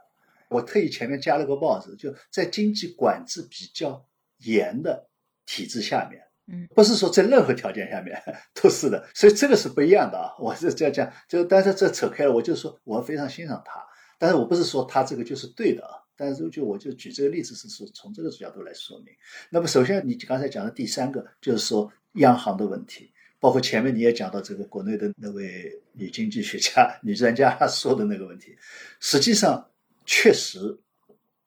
[0.50, 4.04] 我特意前面加了个帽子，就在经济管制比较
[4.40, 5.08] 严的
[5.46, 8.22] 体制下面，嗯，不是说在任何条件下面
[8.54, 10.34] 都是的，所以这个是不一样的啊。
[10.40, 13.84] 我是这样讲，就但是这扯开了，我就说我非常欣赏他，
[14.18, 16.00] 但是我不是说他这个就是对的啊。
[16.16, 19.08] 但是就我就举这个例子是说从这个角度来说明。
[19.50, 28.56] 那么首先你刚才讲的第三个就是说央行的问题，包括前面你也讲到这个国内的那位女经济学家、女专家说的那个问题，
[29.00, 29.68] 实际上
[30.06, 30.78] 确实，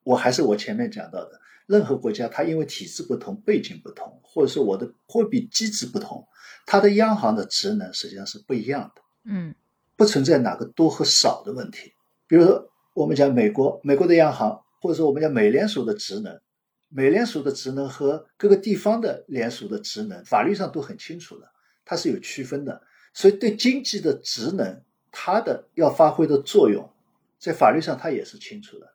[0.03, 6.27] 我还是我前面讲到的，任何国家它因为体制不同、背景不同，或者说我的货币机制不同，
[6.65, 9.03] 它的央行的职能实际上是不一样的。
[9.25, 9.55] 嗯，
[9.97, 11.93] 不存在哪个多和少的问题，
[12.27, 12.71] 比如说。
[12.97, 16.41] 我们讲美国，美国的央行，或者说我们讲美联储的职能，
[16.89, 21.47] 美联储的职能和各个地方的联储的职能，法律上都很清楚的，
[21.85, 22.81] 它是有区分的。
[23.13, 26.91] 所以对经济的职能，它的要发挥的作用，
[27.39, 28.91] 在法律上它也是清楚的。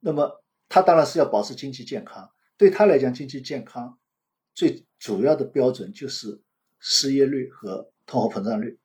[0.00, 3.98] 那么它当然是要保持经济健康，对他来讲，经济健康
[4.54, 6.40] 最主要的标准就是
[6.78, 8.78] 失业率和通货膨胀率。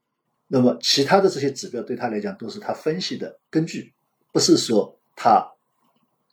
[0.47, 3.93] 那么其他的这些指标对他来讲都是他分析的根据。
[4.31, 5.47] 不是说他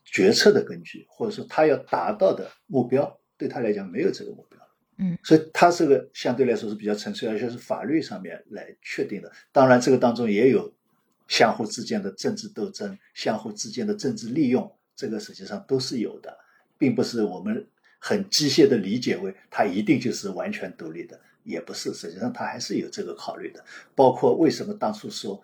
[0.04, 4.58] 决策的根据，或者说他要达到的目标，对他来讲没有这个目标。
[4.96, 9.30] 嗯，所以他这个相对来说是比较纯粹，而且是法律上面来确定的。
[9.52, 10.72] 当然，这个当中也有
[11.28, 16.36] 相互之间的政治斗争，相互之间的政治利用，这个实际上都是有的，
[16.76, 17.66] 并不是我们
[17.98, 23.64] 很机械的理解为它一定就是完全独立的，也不是，实际上它还是有这个考虑的。
[23.94, 25.42] 包括为什么当初说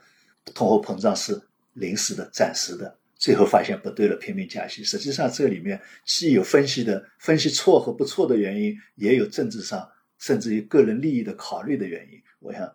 [0.55, 1.41] 通货膨胀是
[1.73, 4.85] 临时的、暂时的，最后发现不对了，拼命加息。
[4.85, 9.89] 实际上这里面既有分析的分析错和不错的原因，也有政治上
[10.19, 12.23] 甚至于个人利益的考虑的原因。
[12.41, 12.71] 我想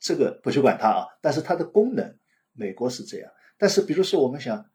[0.00, 2.12] 这个不去管它啊，但是它的功能，
[2.54, 3.30] 美国是这样。
[3.56, 4.68] 但是比如说我们想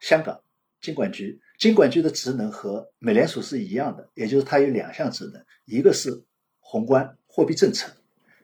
[0.00, 0.40] 香港
[0.82, 1.40] 金管局。
[1.58, 6.24] 金管局的职能和美联储是一样的，也就是它有两项职能，一个是
[6.58, 7.88] 宏观货币政策，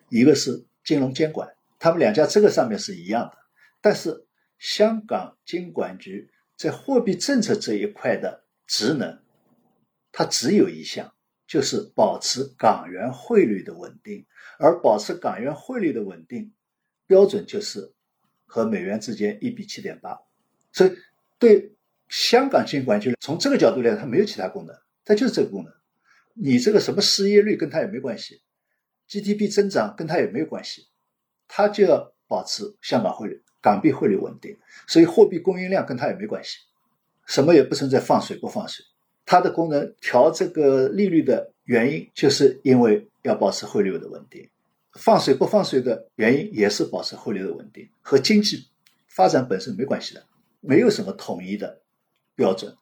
[0.08, 1.52] 一个是金融监管。
[1.80, 3.36] 他们两家这个上面是一样的，
[3.80, 4.24] 但是
[4.56, 9.18] 香港金管局在货币政策这一块的职能，
[10.12, 11.12] 它只有一项，
[11.48, 14.24] 就是保持港元汇率的稳定。
[14.60, 16.52] 而保持港元汇率的稳定
[17.06, 17.92] 标准就是
[18.46, 20.16] 和美元之间一比七点八，
[20.70, 20.92] 所以
[21.40, 21.74] 对。
[22.08, 25.72] 香港监管局从这个角度来，它没有其他功能，它就是这个功能。
[26.34, 28.40] 你这个什么失业率跟它也没关系
[29.08, 30.86] ，GDP 增长跟它也没有关系，
[31.48, 34.56] 它就要保持香港汇率、港币汇率稳定。
[34.86, 36.58] 所以货币供应量跟它也没关系，
[37.26, 38.84] 什么也不存在放水不放水。
[39.26, 44.48] 它的功能调这个利率的原因，就是因为要保持汇率的稳定。
[44.92, 48.66] 放水不放水的原因也是保持汇率的稳定，和经济
[49.06, 50.24] 发展本身没关系的，
[50.60, 51.80] 没有什么统一的。
[52.38, 52.72] 标准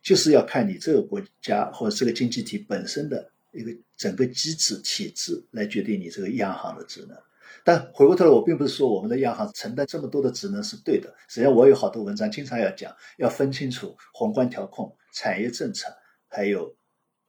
[0.00, 7.18] 就是要看你这个国家或者这个经济体本身的一个整个机制体制来决定你这个央行的职能。
[7.64, 11.12] 但回过头来，我并不是说我们的央行承担这么多的职能是对的。
[11.28, 15.88] 实际上，我有好多文章经常要讲，要分清楚宏观调控、产业政策
[16.28, 16.76] 还有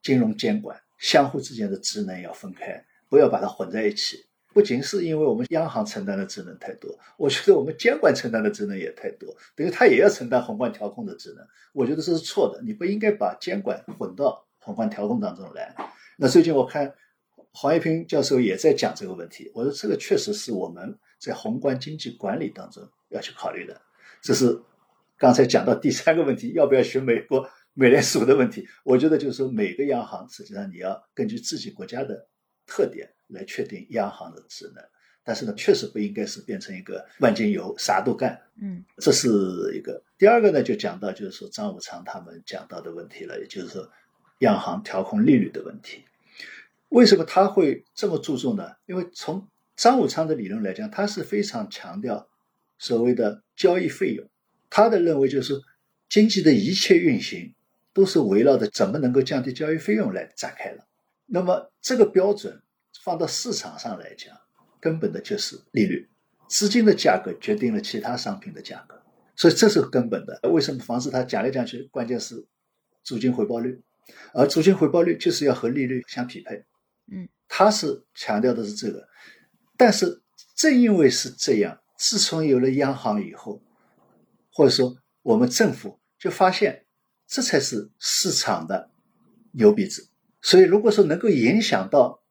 [0.03, 4.26] 金融监管相互之间的职能要分开，不要把它混在一起。
[4.56, 11.45] 不仅是因为我们央行承担的职能太多，我觉得我们监管承担的职能也太多，等于他也要承担宏观调控的职能。
[11.74, 15.76] 我觉得这是错的，你不应该把监管混到宏观调控当中来。
[16.18, 16.95] 那最近我看
[17.51, 23.82] 黄一平教授也在讲这个问题，我说这个确实是我们在宏观经济管理当中要去考虑的。
[24.22, 24.58] 这是
[25.18, 28.66] 刚才讲到第三个问题，要不要学美国美联储的问题？
[28.86, 32.30] 我觉得就是说每个央行实际上你要根据自己国家的
[32.66, 33.10] 特点。
[33.28, 34.84] 来确定央行的职能，
[35.24, 38.40] 但是呢，确实不应该是变成一个万金油啥都干。
[38.62, 39.28] 嗯，这是
[39.74, 40.04] 一个。
[40.18, 43.90] 第二个呢，就讲到就是说张五常他们讲到的问题了，也就是说
[44.40, 46.06] 央行调控利率的问题。
[46.90, 48.72] 为什么他会这么注重呢？
[48.86, 52.30] 因为从张五常的理论来讲，他是非常强调
[52.78, 54.30] 所谓的交易费用。
[54.70, 55.60] 他的认为就是
[56.08, 57.54] 经济的一切运行
[57.94, 60.86] 都是围绕着怎么能够降低交易费用来展开的。
[61.26, 62.62] 那么这个标准。
[63.06, 64.36] 放到市场上来讲，
[64.82, 66.10] 根本的就是利率，
[66.49, 68.99] 资金的价格决定了其他商品的价格，
[69.36, 70.39] 所以这是根本的。
[70.49, 72.43] 为什么房子它讲来讲去，关键是
[73.03, 73.80] 租金回报率，
[74.34, 76.66] 而租金回报率就是要和利率相匹配。
[77.12, 79.08] 嗯，他是强调的是这个，
[79.78, 80.24] 但是
[80.56, 83.62] 正因为是这样，自从有了央行以后，
[84.51, 86.84] 或者说我们政府就发现，
[87.28, 88.89] 这才是市场的
[89.51, 90.10] 牛鼻子。
[90.41, 92.25] 所以如果说能够影响到。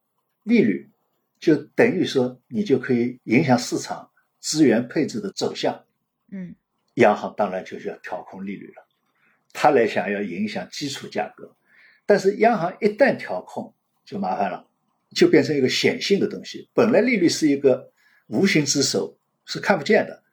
[0.45, 0.89] 利率
[1.39, 5.83] 就等于说，你就可以影响市场资源配置的走向。
[6.31, 6.55] 嗯，
[6.95, 8.87] 央行当然就是要调控利率了，
[9.53, 11.55] 他来想要影响基础价格。
[12.05, 13.73] 但是央行一旦调控，
[14.05, 14.67] 就麻烦了，
[15.15, 16.69] 就变成一个显性的东西。
[16.73, 17.91] 本来利率是一个
[18.27, 20.23] 无形之手，是看不见的。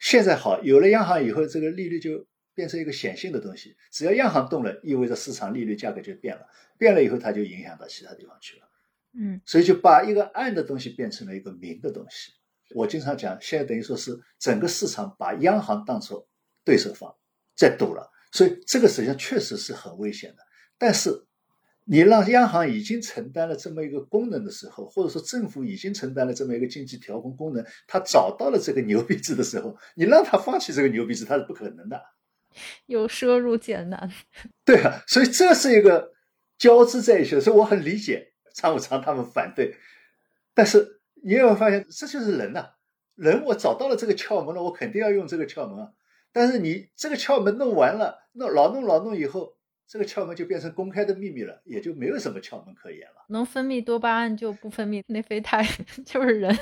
[0.00, 3.76] 现在好，有了央行以后，这个利率就变成一个显性的东西。
[3.92, 8.68] 只要央行动了，意味着市场利率价格就变了，变了以后，它就影响到其他地方去了。
[9.14, 12.32] 嗯，所以就把一个暗的东西变成了一个明的东西。
[12.74, 16.26] 我经常讲，现在等于说是整个市场把央行当作
[16.64, 17.14] 对手方
[17.54, 20.42] 在赌了，所以这个实际上确实是很危险的。
[20.78, 21.26] 但是
[21.84, 32.00] 你让央行已经承担了这么一个功能的时候，或者说政府已经承担了这么一个经济调控功能，他找到了这个牛鼻子的时候，你让他放弃这个牛鼻子，他是不可能的。
[32.86, 34.10] 有奢入俭难。
[34.64, 36.12] 对啊，所以这是一个
[36.56, 38.31] 交织在一起的，所以我很理解。
[38.54, 39.76] 张五常他们反对，
[40.54, 42.70] 但是你有没有发现，这就是人呐？
[43.14, 45.92] 人我找到了这个窍门了，我肯定要用这个窍门啊。
[46.32, 49.54] 但是你这个窍门弄完了，弄老弄老弄以后，
[49.86, 53.26] 这个窍门就变成公开的秘密了，也就没有什么窍门可言了。
[53.28, 55.62] 能分泌多巴胺就不分泌内啡肽，
[56.06, 56.56] 就是人。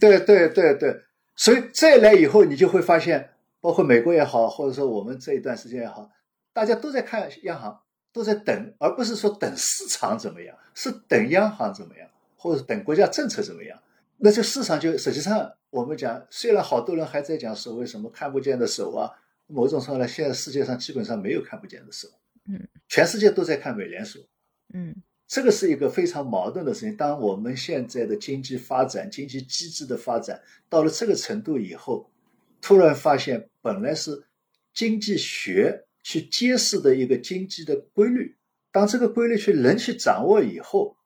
[0.00, 1.02] 对对对对，
[1.36, 3.30] 所以再来以后，你就会发现，
[3.60, 6.10] 包括美国也好，或者说我们这一段时间也好，
[6.54, 7.82] 大家都在看央行。
[8.12, 13.78] 都在等，而不是说等市场怎么样，是等央行怎么样，或者等国家政策怎么样。
[14.16, 19.08] 那这市场就实际上，我们讲，虽然好多人还在讲所谓什么看不见的手啊，
[19.46, 22.08] 某种程度来，现在世界上基本上没有看不见的手，
[22.48, 24.18] 嗯，全世界都在看美联储，
[24.74, 24.94] 嗯，
[25.28, 26.96] 这个是一个非常矛盾的事情。
[26.96, 32.10] 当我们现在的经济发展、经济机制的发展到了这个程度以后，
[32.60, 34.24] 突然发现本来是
[34.74, 38.36] 经济学去揭示的一个经济的规律，
[38.70, 40.96] 当这个规律去人去掌握以后，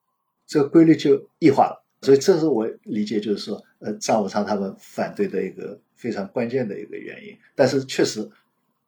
[0.47, 1.83] 这个规律就异化了。
[2.03, 7.39] 所以这是我理解，就是说，呃，张五常他们反对的一个非常关键的一个原因。
[7.55, 8.29] 但是确实，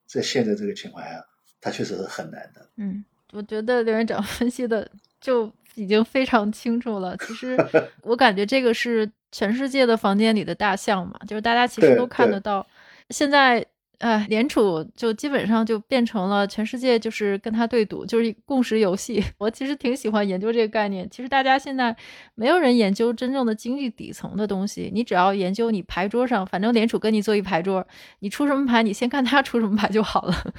[0.05, 1.25] 在现在这个情况下，
[1.61, 2.69] 它确实是很难的。
[2.77, 4.91] 嗯，我觉得刘院长分析的
[5.21, 7.17] 就已经非常清楚了。
[7.19, 7.57] 其实
[8.03, 12.67] 我感觉这个是全世界的房间里的大象嘛，就是大家其实都看得到，
[13.11, 13.65] 现在。
[14.05, 19.25] 哎，联储就基本上就变成了全世界就是跟他对赌，就是共识游戏。
[19.41, 21.09] 我其实挺喜欢研究这个概念。
[21.09, 21.97] 其实大家现在
[22.35, 27.87] 没有人研究真正的经济底层的东西，你只要研究你牌桌上，反正联储跟你做一牌桌，
[28.19, 30.53] 你出什么牌，你先看他出什么牌就好了，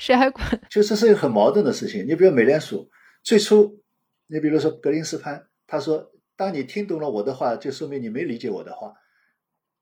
[0.00, 0.60] 谁还管？
[0.68, 2.04] 就这是一个很矛盾的事情。
[2.04, 2.90] 你比如美联储
[3.22, 3.78] 最初，
[4.26, 8.92] 你比如说格林斯潘，他说：“当你听懂了我的话，就说明你没理解我的话。”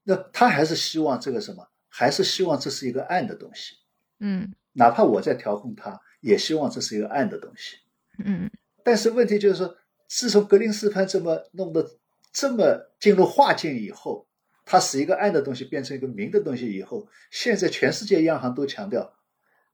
[0.05, 1.67] 那他还是希望这个什么？
[1.99, 3.75] 还是希望这是一个暗的东西，
[4.21, 7.79] 嗯，哪怕我在调控它，也希望这是一个暗的东西，
[8.23, 8.51] 嗯。
[8.85, 9.75] 但是问题就是说，
[10.07, 11.99] 自从格林斯潘这么弄得
[12.35, 14.29] 这么进入化境以后，
[14.67, 19.15] 它使一个暗的东西变成一个明的东西以后，现在全世界央行都强调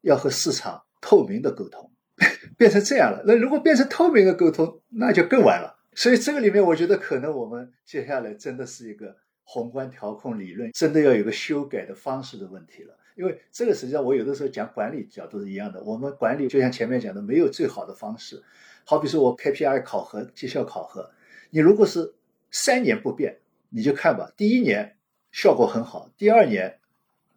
[0.02, 1.90] 要和市场透明的沟通，
[2.56, 3.24] 变成这样了。
[3.26, 5.76] 那如果变成透明的沟通，那就更完了。
[5.96, 9.16] 所以这个里面，我觉得可能我们接下来真的是一个。
[9.44, 15.82] 宏观调控理论真的要有个修改的方式的问题了，因为这个实际上我有的时候讲管理角度是一样的。
[15.82, 18.42] 我们管理就像前面讲的，没有最好的方式。
[18.84, 21.10] 好比说我 KPI 考核、绩效考核，
[21.50, 22.14] 你如果是
[22.50, 23.38] 三年不变，
[23.68, 24.32] 你就看吧。
[24.36, 24.96] 第一年
[25.30, 26.78] 效果很好，第二年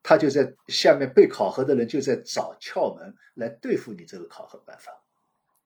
[0.01, 4.91] 他就在下面被考核的人就在找窍门来对付你这个考核办法。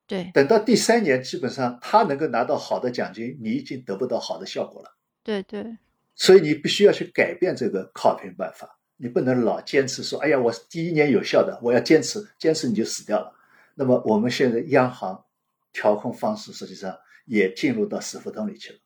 [0.06, 4.96] 对，等到第三年，基本上他能够拿到好的奖金，你已经得不到好的效果了。
[5.22, 5.78] 对对。
[6.14, 13.32] 所以你必须要去改变这个考评办法，你不能老坚持说：“哎呀，我第一年有效的，我要坚持，坚持你就死掉了。”
[13.74, 15.24] 那么我们现在央行
[15.72, 16.94] 调控方式实际上
[17.24, 18.78] 也进入到死胡同里去了。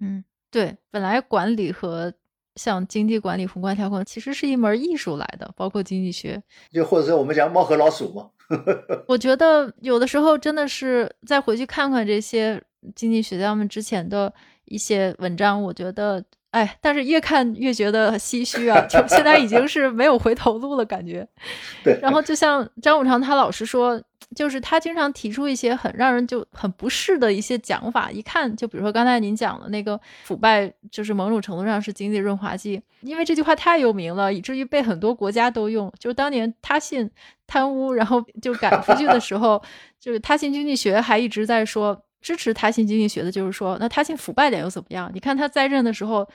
[0.00, 2.12] 嗯，对，本来管理和
[2.56, 8.30] 像经济管理、宏观调控其实是一门艺术来的，包括经济学，就或者说我们讲猫和老鼠嘛。
[9.08, 12.62] 我觉得有的时候真的是再回去看看这些
[12.94, 14.34] 经济学家们之前的
[14.66, 16.22] 一些文章，我觉得。
[16.56, 18.80] 哎，但是越看越觉得唏嘘啊！
[18.88, 21.28] 就现在已经是没有回头路了，感觉。
[21.84, 21.98] 对。
[22.00, 24.02] 然后就像张五常他老师说，
[24.34, 35.92] 就是他经常提出一些很让人就很不适的一些讲法，一看就比如说刚才您讲的那个腐败，就是某种程度上是经济润滑剂，因为这句话太有名了，以至于被很多国家都用。
[35.98, 37.10] 就是当年他信
[37.46, 39.62] 贪污，然后就赶出去的时候，
[40.00, 42.02] 就是他信经济学还一直在说。
[42.26, 45.08] 支持他信经济学的，就是说，那他信腐败点又怎么样？
[45.14, 46.28] 你看他在任的时候，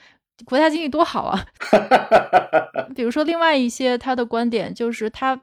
[0.46, 1.44] 国家经济多好啊！
[2.96, 5.38] 比如说，另外一些他的观点，就是他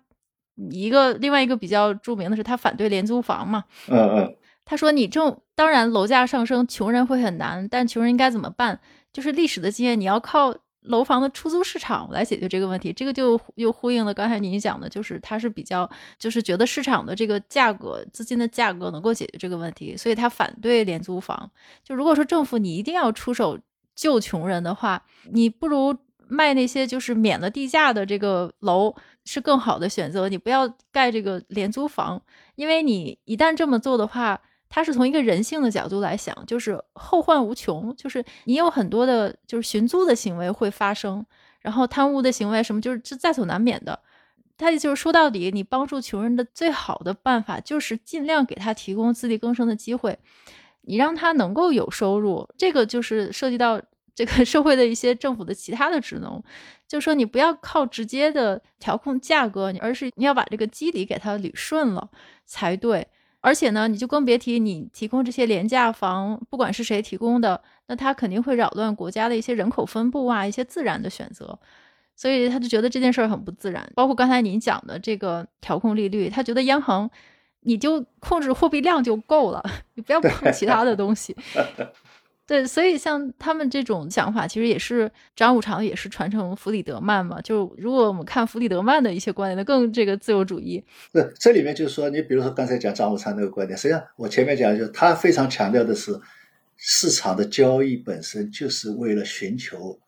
[0.72, 3.66] 一个另外一个比较著名的是，他反对廉租房嘛。
[3.90, 4.36] 嗯嗯。
[4.66, 8.80] 他说：“你这当然楼价上升，穷人会很难，但穷人应该怎么办？
[9.14, 21.52] 就是历史的经验，你要靠。”楼房的出租市场来解决这个问题，这个就又呼应了刚才您讲的，就是他是比较，就是觉得市场的这个价格、资金的价格能够解决这个问题，所以他反对廉租房。
[21.84, 23.60] 就如果说政府你一定要出手
[23.96, 25.96] 救穷人的话，你不如
[26.28, 32.22] 卖那些就是免了地价的这个楼是更好的选择，你不要盖这个廉租房，
[32.56, 34.40] 因为你一旦这么做的话。
[34.70, 41.26] 他是从一个人性的角度来想，就是后患无穷，就是你有很多的，就是寻租的行为会发生，
[41.60, 44.00] 然后贪污的行为什么，就是这在所难免的。
[44.58, 50.20] 他就是说到底，你帮助穷人的最好的办法，就是尽量给他提供自力更生的机会，
[50.82, 52.48] 你让他能够有收入。
[52.58, 53.82] 这个就是涉及到
[54.14, 56.44] 这个社会的一些政府的其他的职能，
[56.88, 62.10] 就说你不要靠直接的调控价格，而是你要把这个机理给他捋顺了
[62.46, 63.08] 才对。
[63.42, 71.58] 而且呢，你就更别提你提供这些廉价房，不管是谁提供的，那他肯定会扰乱国家的一些人口分布啊，一些自然的选择。
[72.16, 73.90] 所以他就觉得这件事儿很不自然。
[73.96, 77.10] 包括刚才您讲的这个调控利率，他觉得央行
[77.62, 79.64] 你就控制货币量就够了，
[79.96, 81.34] 你不要碰其他的东西。
[82.50, 87.40] 对，所以像他们这种想法，其实也是张五常也是传承弗里德曼嘛。
[87.42, 90.84] 就如果我们看弗里德曼的一些观点，那更这个自由主义。
[91.14, 96.20] 对，这里面就是说，你比如说刚才讲张五常那个观点，实际上我前面讲就是他非常强调的是，
[96.76, 100.00] 市场的交易本身就是为了寻求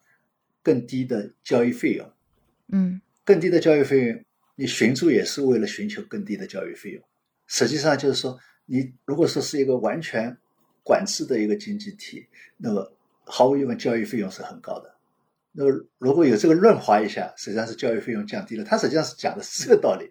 [0.63, 2.11] 更低的交易费用。
[2.71, 4.19] 嗯，更低的交易费用，
[4.55, 7.03] 你寻租也是为了寻求更低的交易费用。
[7.45, 8.39] 实际上就是说。
[8.67, 10.37] 你如果说是一个完全
[10.83, 12.27] 管制的一个经济体，
[12.57, 14.95] 那么毫无疑问，教育费用是很高的。
[15.51, 18.63] 那么如果有这个润滑一下，实际上是教育费用降低了。
[18.63, 20.09] 他实际上是讲的是这个道理，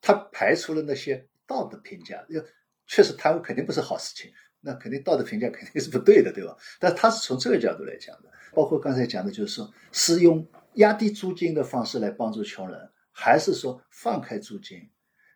[0.00, 2.44] 他排除了那些道德评价，因为
[2.86, 6.56] 确实贪污肯定不是好事情，那肯定道德评价肯定是不对的，对吧？
[6.80, 14.88] 但他是从这个角度来讲的，包括刚才讲的，就是说是用压低租金的方式来帮助穷人，还是说放开租金，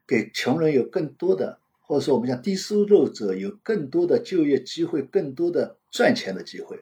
[0.06, 6.78] 给穷人有更多的，或者说我们讲低收入者有更多的就业机会，更多的赚钱的机会。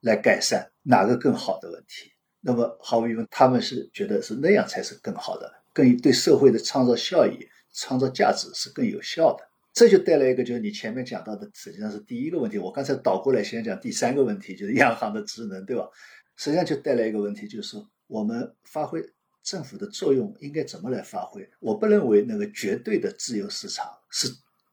[0.00, 2.12] 来改善哪个更好的问题？
[2.40, 7.38] 那么毫无疑问，他们是觉得是那样才是更好的，更对社会的创造效益、
[7.72, 9.44] 创造价值是更有效的。
[9.72, 12.56] 这就带来一个，就是你前面讲到的，实际上是第一个问题。
[12.56, 15.88] 我刚才倒过来先讲第三个问题，就是 央行的职能，对吧？
[16.36, 19.02] 实际上就带来一个问题，就是我们发挥
[19.46, 21.48] 政府的作用应该怎么来发挥？
[21.60, 24.28] 我不认为那个绝对的自由市场是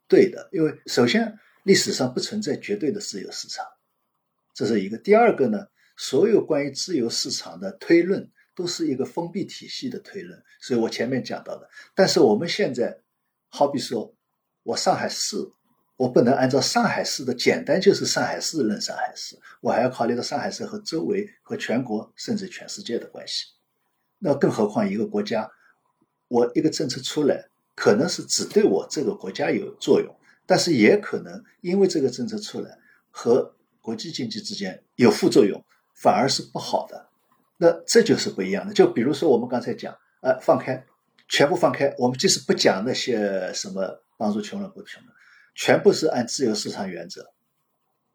[0.07, 3.63] 对的，因为首先历史上不存在绝对的自由市场。
[4.55, 5.67] 这是一个，第二个呢？
[5.95, 11.69] 所有关于自由市场的推论都是一个封闭体系的推论，所以我前面讲到的。
[11.93, 12.99] 但是我们现在，
[13.49, 14.11] 好比说，
[14.63, 15.37] 我上海市，
[15.97, 23.45] 我不能按照上海市的简单就是上海市论上海市，我还要考虑到上海市和周围和全国甚至全世界的关系。
[24.23, 25.51] 那更何况一个国家，
[26.29, 30.15] 我一个政策出来，可能是只对我这个国家有作用，
[30.45, 32.79] 但是也可能因为这个政策出来
[33.11, 35.61] 和国际经济之间有副作用，
[35.93, 37.09] 反而是不好的，
[37.57, 38.73] 那这就是不一样的。
[38.73, 40.85] 就比如说我们刚才讲，呃，放开，
[41.27, 45.11] 全部放开，我们即使不讲那些什么帮助穷人不穷人，
[45.53, 47.33] 全部是按自由市场原则，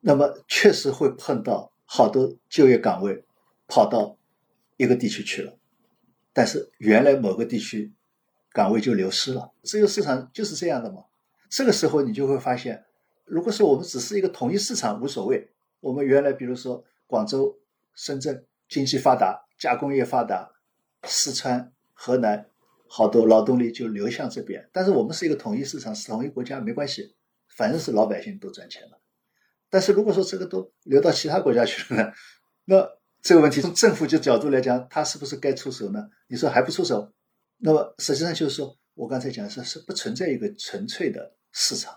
[0.00, 3.26] 那么确实会碰到好多就业岗位
[3.66, 4.16] 跑到
[4.78, 5.57] 一个地区去了，
[6.32, 7.92] 但是原来某个地区
[8.52, 9.52] 岗位就流失了。
[9.62, 11.04] 自由市场就是这样的嘛。
[11.50, 12.84] 这个时候你就会发现，
[13.24, 15.50] 如果说我们只是一个统一市场，无所谓。
[15.80, 17.58] 我们原来比如说广州、
[17.94, 20.50] 深圳经济发达，加工业发达，
[21.04, 22.46] 四川、河南
[22.88, 24.68] 好多劳动力就流向这边。
[24.72, 27.14] 但是我们是一个统一市场，是统一国家，没关系，
[27.48, 28.98] 反正是老百姓都赚钱了。
[29.70, 32.12] 但是如果说这个都流到其他国家去了呢？
[32.64, 32.97] 那
[33.28, 36.08] 这个问题从政府的角度来讲，他是不是该出手呢？
[36.28, 37.12] 你说还不出手？
[37.58, 41.94] 那么实际上就是说我刚才讲的是是不存在一个纯粹的市场，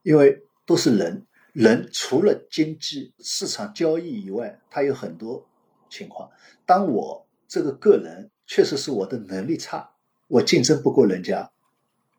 [0.00, 1.26] 因为都是人。
[1.52, 5.46] 人除了经济市场交易以外，他有很多
[5.90, 6.30] 情况。
[6.64, 9.90] 当我这个个人确实是我的能力差，
[10.28, 11.52] 我竞争不过人家，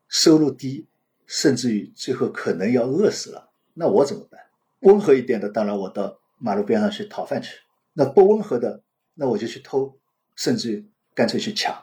[0.06, 0.86] 收入低，
[1.26, 4.40] 甚至于最后可能要饿死了，那我怎么办？
[4.82, 7.50] 温和一点的，当然我到马路边上去讨饭去；
[7.98, 8.82] 那不温和的，
[9.14, 9.98] 那我就去偷，
[10.36, 11.74] 甚至于干脆去抢。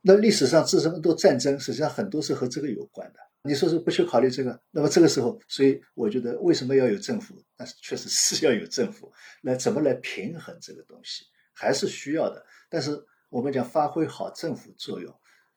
[0.00, 3.20] 那历史上是这么多战争，实际上很多是和这个有关的。
[3.42, 7.34] 你说是不去考虑这个，那么这个时候，所以我觉得为什么要有政府？
[7.58, 12.42] 但是确实是 要有政府来怎么来平衡这个东西，还是需要的。
[12.70, 12.98] 但是
[13.28, 15.14] 我们讲发挥好政府作用，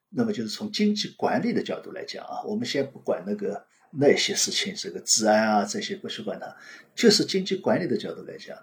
[0.10, 6.54] 那么就是从经济管理的角度来讲啊，我们先不管那个那些事情，这个治安啊这些不去管它，
[6.94, 8.58] 就是经济管理的角度来讲，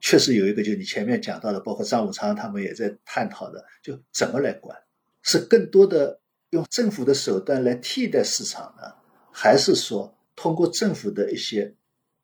[0.00, 4.76] 确实有一个就你前面讲到的，包括张武昌他们也在探讨的，就怎么来管，
[5.22, 6.18] 是更多的。
[6.50, 8.82] 用政府的手段来替代市场呢，
[9.30, 11.76] 还是说通过政府的一些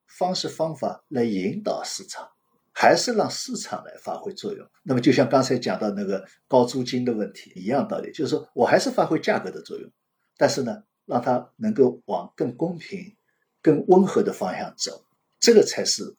[0.09, 2.29] 方式方法来引导市场，
[2.73, 4.69] 还是让市场来发挥作用？
[4.83, 9.89] 那么就像刚才讲到那个高租金的问题一样道理，就是说我还是发挥价格的作用，
[10.37, 13.17] 但是呢，让它能够往更公平、
[13.63, 15.05] 更温和的方向走，
[15.39, 16.17] 这个才是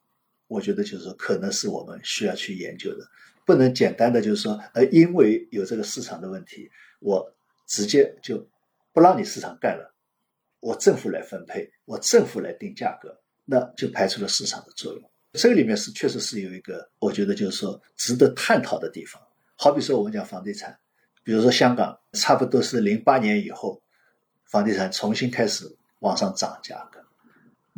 [0.48, 3.08] 我觉得就是说可能是我们需要去研究的，
[3.46, 6.70] 不能简单的就是说，呃，因为有这个市场的问题，
[7.00, 7.34] 我。
[7.70, 8.48] 直接就
[8.94, 9.94] 不让你市场干了，
[10.62, 15.12] 我政府来分配，我政府来定价格，那就排除了市场的作用。
[15.34, 19.22] 这个里面是确实是有一个，我觉得就是说值得探讨的地方。
[19.58, 20.80] 好比说我们讲房地产，
[21.26, 23.82] 比如说香港，差不多是零八年以后，
[24.46, 25.66] 房地产重新开始
[26.00, 27.06] 往上涨价格。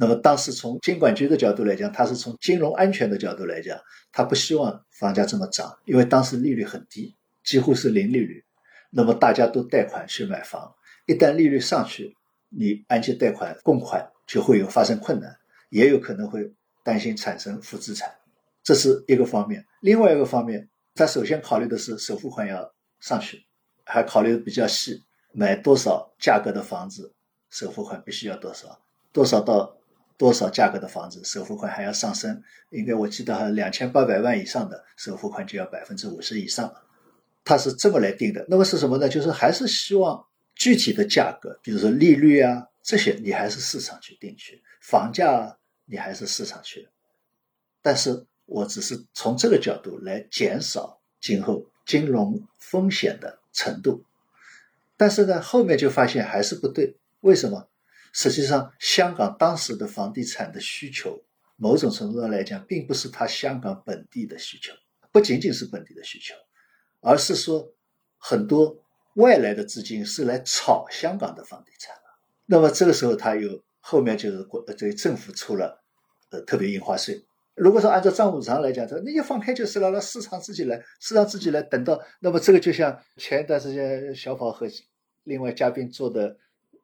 [0.01, 3.77] 那么当时从监管局的角度来讲，它是从金融安全的角度来讲，
[4.13, 8.41] 它不希望房价这么涨，因为当时利率很低，几乎是零利率。
[8.89, 10.73] 那么大家都贷款去买房，
[11.05, 12.15] 一旦利率上去，
[12.47, 15.35] 你按揭贷款供款就会有发生困难，
[15.69, 16.49] 也有可能会
[16.81, 18.09] 担心产生负资产，
[18.63, 19.65] 这是一个方面。
[19.81, 23.43] 另外一个方面，他首先考虑的是首付款要上去，
[23.83, 27.13] 还考虑的比较细，买多少价格的房子，
[27.49, 28.81] 首付款必须要多少，
[29.11, 29.77] 多少到
[30.19, 32.43] 多少价格的房子，首付款还要上升。
[32.71, 36.71] 应该我记得两千八百万以上的首付款就要百分之五十以上。
[37.45, 39.07] 它是这么来定的，那么是什么呢？
[39.07, 40.23] 就是还是希望
[40.55, 45.55] 具体的价格，比如说利率啊，这些你还是市场去定去，房价啊
[45.85, 46.89] 你还是市场去。
[47.81, 54.03] 但是我只是从这个角度来减少今后金融风险的程度。
[54.97, 56.97] 但是呢，后面就发现还是不对。
[57.21, 57.69] 为什么？
[58.13, 61.21] 实际上，香港当时的房地产的需求，
[61.55, 64.73] 某种程度上来讲，并不是它香港本地的需求，
[65.11, 66.33] 不仅仅是本地的需求，
[67.01, 67.71] 而是说
[68.17, 68.83] 很多
[69.15, 72.01] 外来的资金是来炒香港的房地产的。
[72.45, 75.83] 那么这个时候，它又后面就是国这个政府出了
[76.31, 77.23] 呃特别印花税。
[77.55, 81.61] 如果说按照账务上来讲，这那就放开就是了，让市场自己来，市场自己来。
[81.61, 84.65] 等到那么这个就像前一段时间小跑和
[85.25, 86.37] 另外嘉宾做的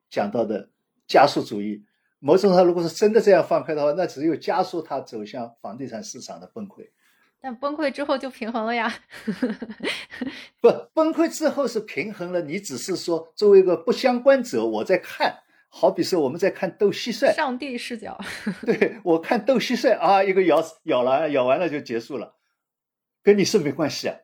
[0.10, 0.70] 讲到的。
[1.08, 1.84] 加速主义，
[2.20, 6.90] 某种上如果是真的这样放开的话，那只有加速它走向房地产市场的崩溃。
[7.40, 8.92] 但崩溃之后就平衡了呀？
[10.60, 12.42] 不，崩溃之后是平衡了。
[12.42, 18.20] 你只是说作为一个不相关者，我在看，好比说我们在看斗蟋蟀，上帝视角。
[18.66, 22.36] 对我看斗蟋蟀啊，一个咬咬了，咬完了就结束了，
[23.22, 24.18] 跟你是没关系啊。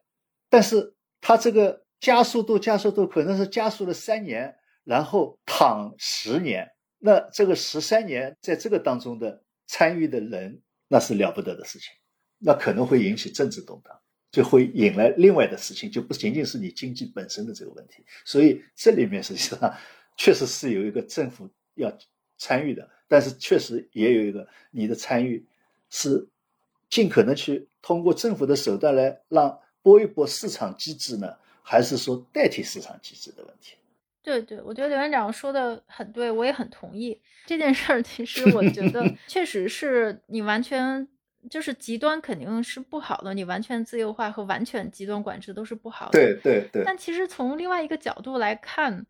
[0.50, 4.56] 但是它这个加速度，加速度可能是加速了三年。
[4.84, 6.71] 然后躺十年，
[7.04, 11.92] 那这个十三年在这个当中的参与的人，那是了不得的事情，
[12.38, 14.00] 那可能会引起政治动荡，
[14.32, 18.06] 就会引来另外的事情，就不仅仅是你经济本身的这个问题。
[18.24, 19.76] 所以这里面实际上
[20.16, 21.92] 确实是有一个政府要
[22.38, 25.44] 参与的，但是确实也有一个你的参与
[25.90, 26.28] 是
[26.88, 33.74] 尽可能去通过政府的手段来让拨一拨市场机制呢，还是说代替市场机制的问题？
[34.24, 38.04] 对对，我觉得刘院长说的很对，我也很同意这件事儿。
[38.04, 41.08] 其实我觉得， 确实是你完全
[41.50, 46.12] 就是极端肯定是不好的，你完全自由化和完全极端管制都是不好的。
[46.12, 46.84] 对对对。
[46.86, 49.08] 但其实从另外一个角度来看，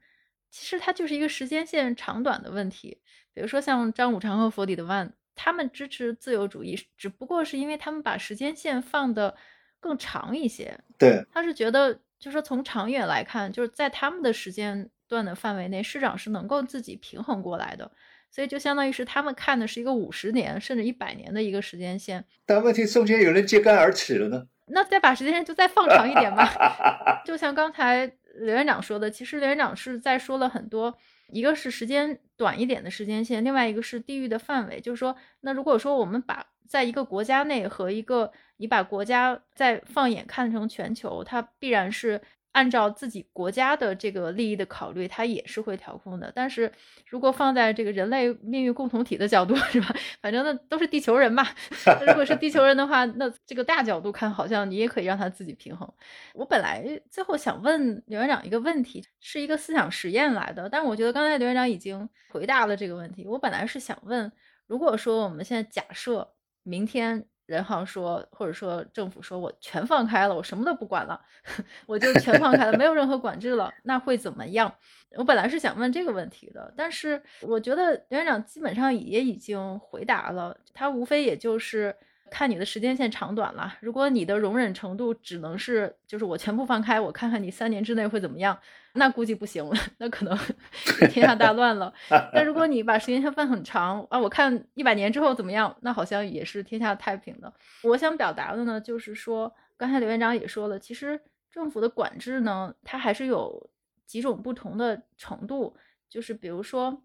[0.49, 3.01] 其实它就是一个时间线长短的问题。
[3.33, 9.35] 比如说像张五常和弗里德曼，他们支持自由主义，只不过是因为他们把时间线放的
[9.81, 10.79] 更长一些。
[10.97, 11.25] 对。
[11.33, 14.89] 他是觉得，就是说从长远来看，就是在他们的时间。
[15.11, 17.91] 段的范围内，市场是能够自己平衡过来的，
[18.31, 22.23] 所以就相当于是他们看的是一个五十年甚至一百年的一个时间线。
[22.45, 24.47] 但问题中间有人揭竿而起了呢？
[24.67, 26.49] 那再把时间线就再放长一点吧。
[27.27, 30.97] 就像刚才刘院长说的，其实刘院长是在说了很多，
[31.27, 34.79] 一个是时间短一点的时间线，另外一个是地域的范围。
[34.79, 42.21] 就是说，那如果说我们把在一个国家内和一个你把国家再放眼看成全球，它必然是。
[42.51, 46.31] 按照自己国家的这个利益的考虑，它也是会调控的。
[46.35, 46.71] 但是
[47.07, 49.95] 如果放在这个人类命运共同体的角度， 是吧？
[50.21, 51.45] 反正那都是地球人嘛。
[52.05, 55.91] 如果是地球人的话，那这个大角度看，好像你也可以让他自己平衡。
[56.33, 63.25] 我本来最后想问刘院长一个问题，是一个思想实验来的，但是我觉得刚才刘院长已经回答了这个问题。
[63.25, 64.31] 我本来是想问，
[64.67, 66.33] 如果说我们现在假设
[66.63, 67.25] 明天。
[67.45, 71.19] 人行说，或者说政府说，我全放开了，我什么都不管了，
[71.85, 74.73] 我就全放开了，没有任何管制了，那会怎么样？
[75.17, 81.95] 我本来是想问这个问题的，但是我觉得袁院长基本上也已经回答了，他无非也就是。
[82.31, 83.77] 看你的时间线长短了。
[83.81, 88.57] 如果你的容忍程度只能是，就是我全部放开，我看看你三年之内会怎么样，
[88.93, 90.35] 那估计不行了， 那可能
[91.11, 91.93] 天下大乱了。
[92.33, 97.53] 但如果 你把时间线放很长啊，我看一百年之后怎么样，那好像也是天下太平的。
[97.83, 101.19] 我想表达的呢，就是说，刚才刘院长也说了，其实
[101.51, 103.69] 政府的管制呢，它还是有
[104.07, 105.75] 几种不同的程度，
[106.09, 107.03] 就是比如说，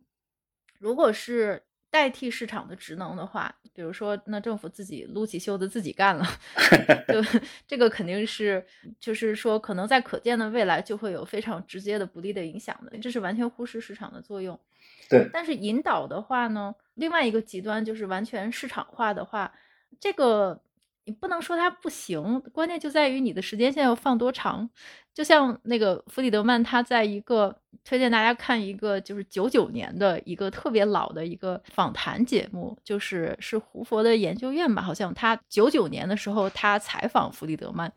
[0.79, 1.65] 如果是。
[1.97, 6.27] 代替市场的职能的话，比如说，那政府自己撸起袖子自己干了，
[7.09, 8.63] 就这个肯定是，
[9.01, 14.61] 就是说，可能在可见的未来就会有非常直接的不利的影响的，这是完全忽视市场的作用。
[15.09, 19.51] 对，但是引导的话呢，另外一个极端就是完全市场化的话，
[19.99, 20.61] 这个。
[21.07, 24.69] 你不能说它不行，关键就在于你的时间线要放多长。
[25.15, 37.91] 就像那个弗里德曼，他在一个推荐大家看一个就是九九年的一个特别老的一个访谈节目，就是是胡佛的研究院吧，好像他九九年的时候他采访弗里德曼，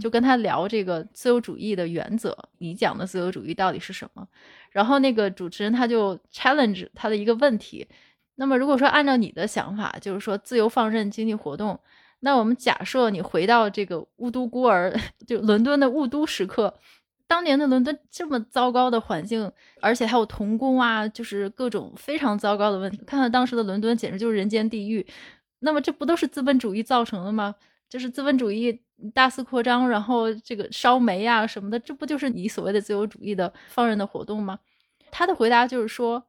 [0.00, 4.26] 就跟他聊这个自由主义的原则，你讲的自由主义到底是什么？
[4.70, 7.86] 然后那个主持人他就 challenge 他的一个问题，
[8.34, 11.78] 那么如果说按照你的想法，就是说自由放任经济活动。
[12.24, 16.72] 那我们假设你回到这个雾都孤儿，就伦敦的雾都时刻，
[17.26, 19.52] 当年的伦敦这么糟糕的环境，
[19.82, 22.96] 而且还有童工啊，就是各种非常糟糕的问题。
[23.06, 25.06] 看看当时的伦敦，简直就是人间地狱。
[25.58, 27.54] 那么这不都是资本主义造成的吗？
[27.90, 28.80] 就是资本主义
[29.12, 34.58] 大肆扩张，然后这个烧煤啊什么的，这不就是你所谓的自由主义的放任的活动吗？
[35.10, 36.24] 他的回答就是说，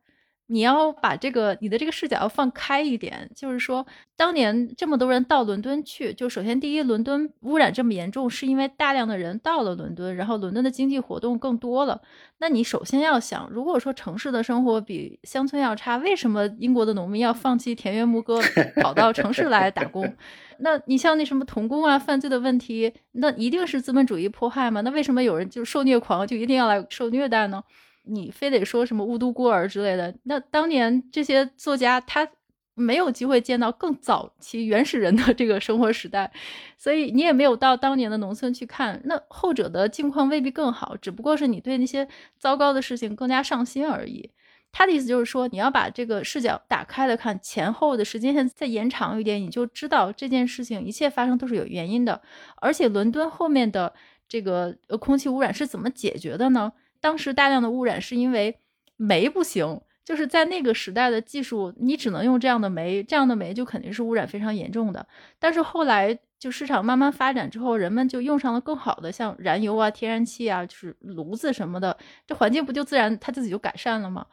[0.48, 3.86] 你要把这个你的这个视角要放开一点，就是说，
[4.16, 12.00] 当年这么多人到伦敦去，就首先第一，伦敦污染这么严重，是因为大量的人到了伦敦，然后伦敦的经济活动更多了。
[12.38, 18.39] 那你首先要想，如果说城市的生活比乡村要差，为什么英国的农民要放弃田园牧歌，
[18.82, 20.16] 跑到城市来打工？
[20.60, 24.82] 那你像那什么童工啊、犯罪的问题，那一定是资本主义迫害吗？
[24.82, 27.64] 那为什么有人就受虐狂就一定要来受虐待呢？
[28.08, 30.16] 你非得说什么雾都孤儿之类的？
[30.24, 32.28] 那当年这些作家他
[32.74, 36.32] 没有机会见到更早期原始人的这个生活时代，
[36.78, 39.01] 所以你也没有到当年的农村去看。
[39.06, 44.30] 那后者的境况未必更好，只不过是你对那些糟糕的事情更加上心而已。
[44.74, 52.22] 他的意思就是说，你要把这个视角打开了看，前后的时间线再延长一点，你就知道这件事情一切发生都是有原因的。
[52.58, 53.93] 而且伦敦后面的
[54.28, 56.74] 这个呃空气污染是怎么解决的呢？
[57.06, 58.58] 当时大量的污染是因为
[58.97, 65.08] 煤不行，就是在那个时代的技术，你只能用这样的煤，这样的煤就肯定是污染非常严重的。
[65.38, 71.95] 但是后来就市场慢慢发展之后，人们就用上了更好的，像燃油啊、天然气啊，就是炉子什么的，
[72.26, 74.26] 这环境不就自然它自己就改善了吗？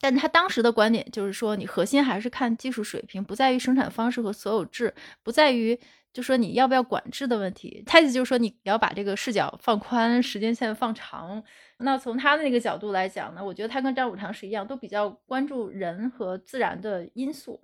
[0.00, 4.94] 但他当时的观点就是说，你核心还是看技术水平，不在于生产方式和所有制，
[5.24, 5.80] 不在于。
[6.14, 11.42] 就说你要不要管制的问题，他意思就是说你要把这个视角放宽，时间线放长。
[11.78, 17.60] 那从他的那个角度来讲呢，我觉得他跟张五常是一样，都比较关注人和自然的因素，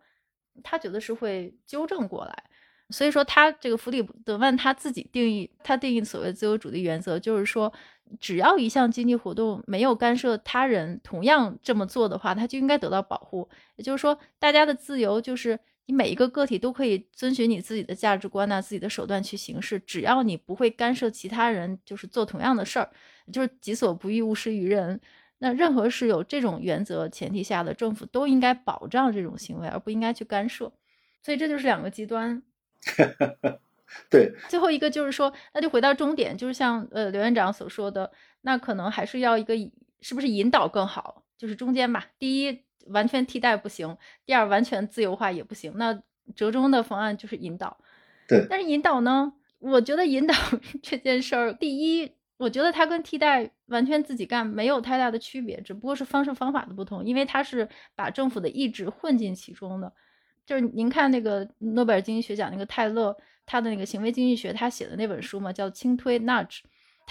[0.64, 2.44] 他觉得是会纠正过来。
[2.90, 7.72] 所以说他这个弗里德曼他自己定义，他定义所谓自由主义原则，就是说
[8.18, 13.48] 只要一项经济活动没有干涉他人同样这么做的话，他就应该得到保护。
[13.76, 15.61] 也就是说，大家的自由就是。
[15.91, 22.88] 你每一个个体都可以遵循你自己的价值观呐，自己的手段去行事，只要你不会干涉其他人，就是做同样的事儿，
[23.32, 25.01] 就是己所不欲，勿施于人。
[25.38, 30.72] 那任何是有这种原则前提下的政府都应该保障这种行为，而不应该去干涉。
[31.24, 32.41] 所以这就是两个极端。
[34.09, 38.12] 对，最后一个就是说，那就回到终点，就是像呃刘院长所说的，
[38.43, 39.57] 那可能还是要一个
[40.01, 42.07] 是不是引导更好，就是中间吧。
[42.18, 42.62] 第一。
[42.86, 45.70] 完全替代不行，第二完全自由化也不行。
[45.76, 46.03] 那
[46.34, 47.76] 折中的方案就是引导。
[48.26, 49.32] 对，但是引导呢？
[49.59, 50.34] 我觉得引导
[50.82, 57.05] 这件事儿，第一，我觉得它跟替代完全自己干没有太大的区别，只不过是方式方法的不同。
[57.05, 59.92] 因为它是把政府的意志混进其中的。
[60.46, 66.46] 就是您看那个诺贝尔经济学奖那个泰勒，他的那个行为经济学，他写的那本书嘛，叫《轻推 Nudge》。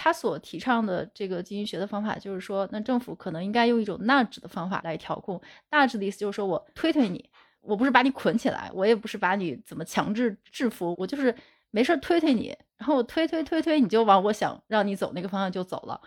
[0.02, 5.38] 他所提倡的这个经济学的方法，就是说，那政府可能应该用一种纳指的方法来调控。
[5.70, 7.22] 纳指的意思就是说我推推你，
[7.60, 11.34] 我不是把你捆起来，我也不是把你怎么强制制服，我就是
[11.70, 16.00] 没事推推你，然后我推推推推，你就往我想让你走那个方向就走了。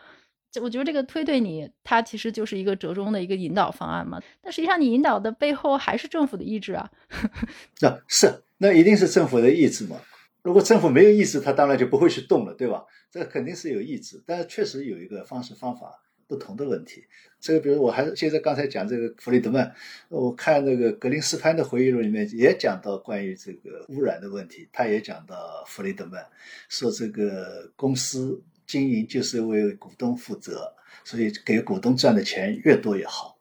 [0.51, 4.19] 就我觉得这个推推你，它其实就是一个折中的一个引导方案嘛。
[4.41, 6.89] 但实际上，你引导的背后还是政府的意志啊。
[7.79, 9.97] 那是，那一定是政府的意志嘛。
[10.43, 12.83] 如果政府没有意志，他当然就不会去动了，对吧？
[13.09, 17.05] 这肯定是有意志，但是确实有一个方式方法不同的问题。
[17.39, 19.73] 这个，比如我还是接着刚才讲这个弗里德曼，
[20.09, 26.25] 我看那个格林斯潘的回忆录里面也讲到关于这个污染的问题，他也讲到弗里德曼
[26.67, 30.73] 说这个公司经营就是为股东负责，
[31.05, 33.37] 所以给股东赚的钱越多越好。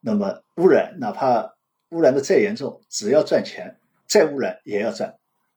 [0.00, 1.56] 那么污染哪怕
[1.90, 5.16] 污染的再严重，只要赚钱，再污染也要赚。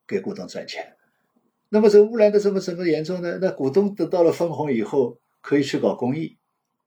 [0.10, 0.95] 给股东赚钱，
[1.70, 3.38] 那么这个污染的这么怎么严重呢？
[3.39, 6.36] 那股东得到了分红以后，可以去搞公益，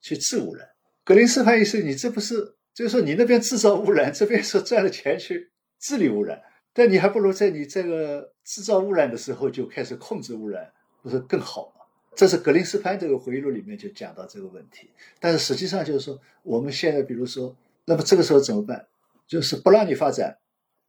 [0.01, 0.69] 去治污染。
[1.05, 6.43] 格林斯潘意思，你这不是就是说你那边制造污染，这边说赚了钱去治理污染，
[6.73, 11.83] 但你还不如在你这个制造污染的时候就开始控制污染，不是更好吗？
[12.17, 14.91] 这是格林斯潘这个回忆录里面就讲到这个问题。
[15.21, 18.85] 但是实际上就是说，我们现在比如说，那么这个时候怎么办？
[19.29, 20.37] 就是不让你发展，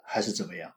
[0.02, 0.74] 还是怎么样？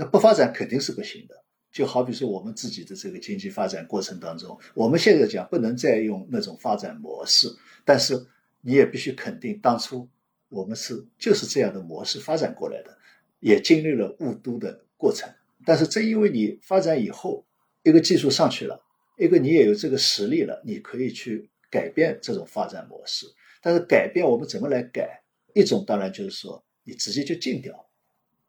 [0.00, 1.34] 那不发展肯定是不行的，
[1.70, 8.18] 就好比说我们自己的这个经济发展过程当中，我们现在讲不能再用那种发展模式，但是
[8.62, 10.08] 你也必须肯定，当初
[10.48, 12.96] 我们是就是这样的模式发展过来的，
[13.40, 15.28] 也经历了雾都的过程。
[15.66, 17.44] 但是正因为你发展以后，
[17.82, 18.82] 一个技术上去了，
[19.18, 23.26] 一个你也有这个实力了，你可以去改变这种发展模式。
[23.60, 25.22] 但是改变我们怎么来改？
[25.52, 27.86] 一种当然就是说你直接就禁掉，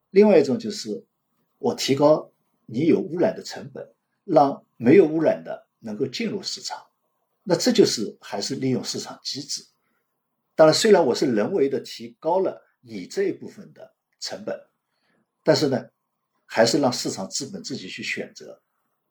[0.08, 1.04] 另外一种就是。
[1.62, 2.32] 我提高
[2.66, 3.88] 你有污染的成本，
[4.24, 6.86] 让没有污染的能够进入市场，
[7.44, 9.64] 那这就是还是利用市场机制。
[10.56, 14.60] 当然，虽然我是人为的提高了你这一部分的成本，
[15.44, 15.88] 但是呢，
[16.46, 18.60] 还是让市场资本自己去选择。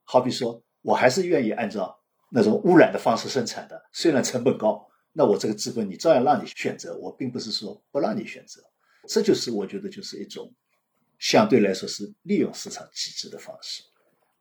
[0.04, 1.98] 好比说，我还是愿意按照
[2.30, 8.62] 那种污染的方式生产的，虽然成本高，那我这个资本你照样让你选择，我并不是说不让你选择。
[9.08, 10.54] 这就是我觉得就是一种
[11.22, 13.84] 相对来说是利用市场机制的方式，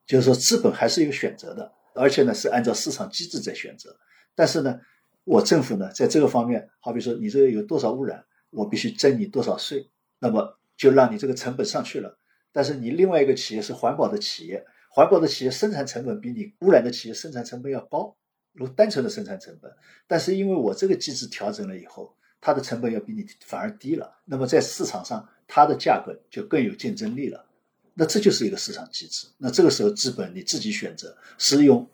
[0.05, 3.95] 就是说资本还是有选择的，而且呢是按照市场机制在选择。
[4.35, 4.77] 但是呢，
[5.23, 12.17] 我政府呢在这个方面，好比说你这个有多少污染，我必须征你多少税，那么就让你这个成本上去了。
[12.51, 14.65] 但是你另外一个企业是环保的企业。
[14.93, 18.13] 环保的企业生产成本比你污染的企业生产成本要高，
[18.51, 19.71] 如单纯的生产成本。
[20.05, 27.45] 但是因为我这个机制调整了以后，它的成本要比你反而低了，那么在市场上它的价格就更有竞争力了。
[27.93, 29.27] 那这就是一个市场机制。
[29.37, 31.87] 那这个时候资本你自己选择是用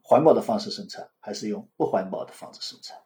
[0.00, 2.96] 环保的方式生产，还是用不环保的方式生产，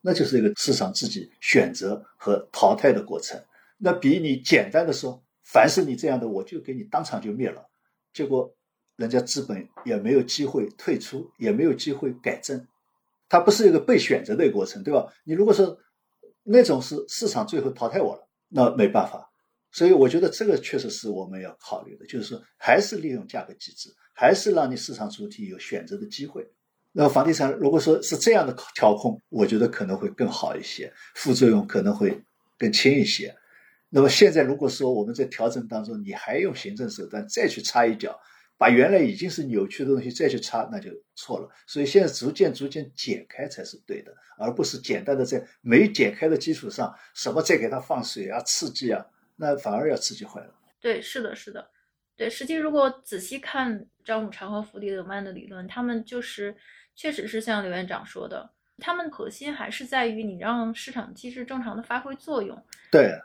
[0.00, 3.38] 那就是一个市场自己选择和淘汰的过程。
[3.76, 7.66] 那比你简单的说，凡是你这样的，我就给你当场就灭了，
[8.14, 8.54] 结果。
[8.96, 12.68] 人家资本也没有机会退出，也没有机会改正，
[13.26, 15.12] 它不是一个被选择的一个过程，对吧？
[15.24, 15.76] 你如果说
[16.42, 19.30] 那种是市场最后淘汰我了，那没办法。
[19.70, 26.46] 所以我觉得这个确实是我们要考虑的，就是说还是利用价格机制，还是让你市场主体有选择的机会。
[26.92, 32.22] 那么房地产如果说是这样的调控，我觉得可能会更好一些，副作用可能会
[32.58, 33.34] 更轻一些。
[33.88, 38.18] 那么现在如果说我们在调整当中，你还用行政手段再去插一脚。
[38.62, 41.50] 把原来已经是扭曲的东西再去插，那就错了。
[41.66, 49.04] 所以现在逐渐逐渐解开才是对的，而不是简单的在没解开的基础上，什么再给它放水啊、刺激啊，
[49.34, 50.54] 那反而要刺激坏了。
[50.80, 51.70] 对，是的，是的，
[52.16, 52.30] 对。
[52.30, 56.54] 实际如果仔细看张五常和弗里德曼的理论，他们就是
[56.94, 58.48] 确实是像刘院长说的，
[58.78, 62.56] 他们核心还是在于你让市场机制正常的发挥作用。
[62.92, 63.18] 对，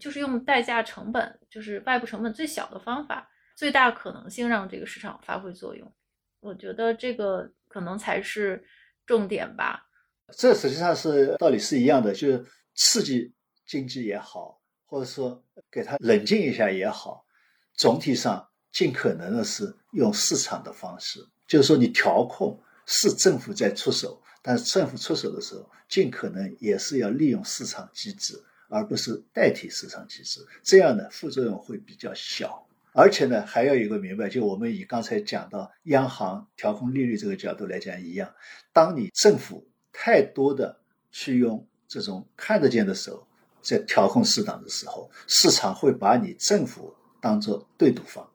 [0.00, 3.28] 就是用代价成本，就是外部成本最小的方法。
[3.60, 5.92] 最大可能性让这个市场发挥作用，
[6.40, 8.64] 我觉得这个可能才是
[9.04, 9.86] 重点吧。
[10.34, 13.34] 这实际上是道理是一样的，就是刺激
[13.66, 17.26] 经济也好，或者说给它冷静一下也好，
[17.74, 32.66] 总体上尽可能的是用市场的方式，就是说你调控是政府在出手，但是政府出手的时候，尽可能也是要利用市场机制，而不是代替市场机制，这样的副作用会比较小。
[33.00, 38.30] 而且呢，还要有一个明白，就我们以刚才讲到央行调控利率这个角度来讲一样，
[38.74, 40.78] 当你政府太多的
[41.10, 43.26] 去用这种看得见的手
[43.62, 48.28] 在调控市场的时候，市场会把你政府当做对赌方，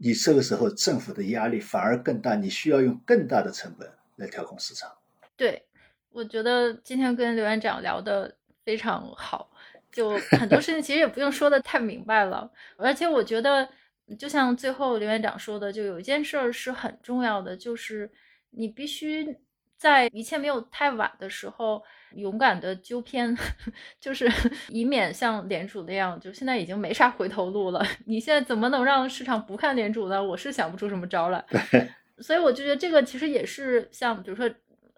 [0.00, 4.90] 你这个时候政府的压力反而更大，你需要用更大的成本来调控市场。
[5.36, 5.64] 对，
[6.10, 9.48] 我觉得今天跟刘院长聊的非常好。
[9.96, 13.66] 就很多事情其实也不用说的太明白了，而且我觉得，
[14.18, 18.10] 就像最后刘院长说的，就有一件事儿是很重要的，就是
[18.50, 19.34] 你必须
[19.78, 21.82] 在一切没有太晚的时候，
[22.14, 23.34] 勇敢的纠偏，
[23.98, 24.30] 就是
[24.68, 27.82] 以免像联储那样，就现在已经没啥回头路了。
[28.04, 30.22] 你现在怎么能让市场不看联储呢？
[30.22, 31.42] 我是想不出什么招来。
[32.18, 34.46] 所以我就觉得这个其实也是像，比如说。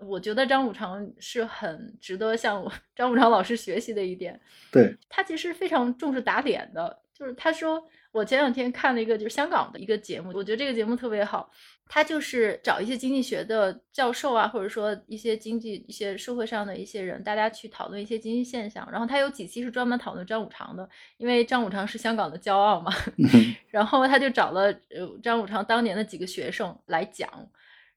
[0.01, 4.41] 我觉得张五常是很值得向 张五常老师学习的一点。
[4.71, 7.83] 对他其实非常重视打脸的，就是他说
[8.13, 11.51] 我前两天看了一个就是香港的一个节目，我觉得这个节目特别好。
[11.91, 18.87] 他就是找一些经济学的教授啊，或者说一些经济、一些社会上的一些人，大家去讨论一些经济现象。
[18.93, 20.87] 然后他有几期是专门讨论张五常的，
[21.17, 22.93] 因为张五常是香港的骄傲嘛。
[23.73, 27.27] 然后他就找了呃张五常当年的几个学生来讲。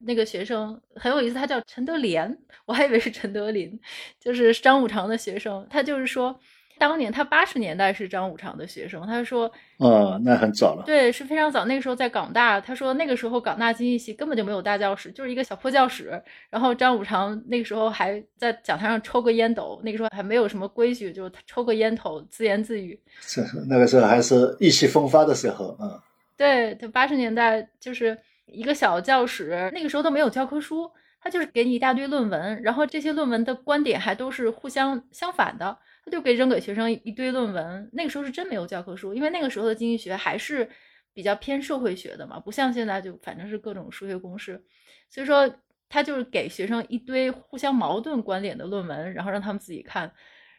[0.04, 3.80] 那个学生很有意思，他叫陈德莲，我还以为是陈德林，
[4.20, 5.66] 就是张五常的学生。
[5.70, 6.40] 他就是说，
[6.80, 9.06] 当年他八十年代是张五常的学生。
[9.06, 10.84] 他说，哦，那很早了。
[10.86, 11.66] 对，是非常早。
[11.66, 16.20] 那个时候在港大，他说那个时候港大经济系根本就没有大教室，就是一个小破教室。
[16.50, 23.00] 然后张五常那个时候还在讲台上抽个烟斗，那个时候还没有什么规矩，就抽个烟头自言自语。
[23.20, 26.00] 是那个时候还是意气风发的时候，嗯。
[26.36, 28.18] 对，他八十年代就是。
[28.52, 30.92] 一个小教室，那个时候都没有教科书，
[31.22, 37.90] 他就是给你一大堆论文，然后这些论文的观点还都是互相相反的，他就给扔给学生一堆论文。
[37.94, 40.70] 那个时候是真没有教科书，因为那个时候的经济学还是
[41.14, 44.62] 比较偏社会学的嘛，不像现在就反正是各种数学公式，
[45.10, 45.50] 所以说
[45.88, 50.12] 他就是给学生一堆互相矛盾观点的论文，然后让他们自己看，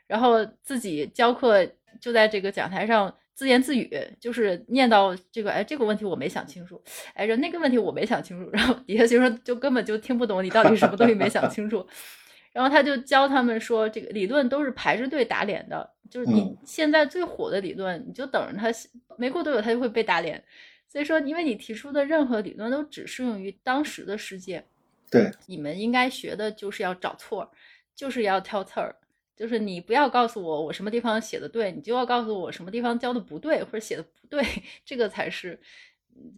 [0.07, 1.66] 然后自己教课
[2.01, 3.14] 就在这个讲台上。
[3.34, 6.82] 自言自语，就是念到这个，哎，这个问题我没想清楚，
[7.14, 11.86] 哎，那个问题我没想清楚，然后底下学生就根本就听不懂你到底什么东西没想清楚，
[12.52, 18.68] 然后他就教他们说，这个理论都是排着队打脸的，就是你现在最火的理论，你就等着他，
[19.16, 20.42] 没过多久他就会被打脸，
[20.88, 24.64] 所以说，因为你提出的任何理论都只适用于当时的世界，
[25.10, 27.50] 对，你们应该学的就是要找错。
[27.94, 28.96] 就是要挑刺儿，
[29.43, 34.45] 就是你不要告诉我我什么地方写的对，你就要告诉我什么地方教的不对或者写的不对，
[34.86, 35.61] 这个才是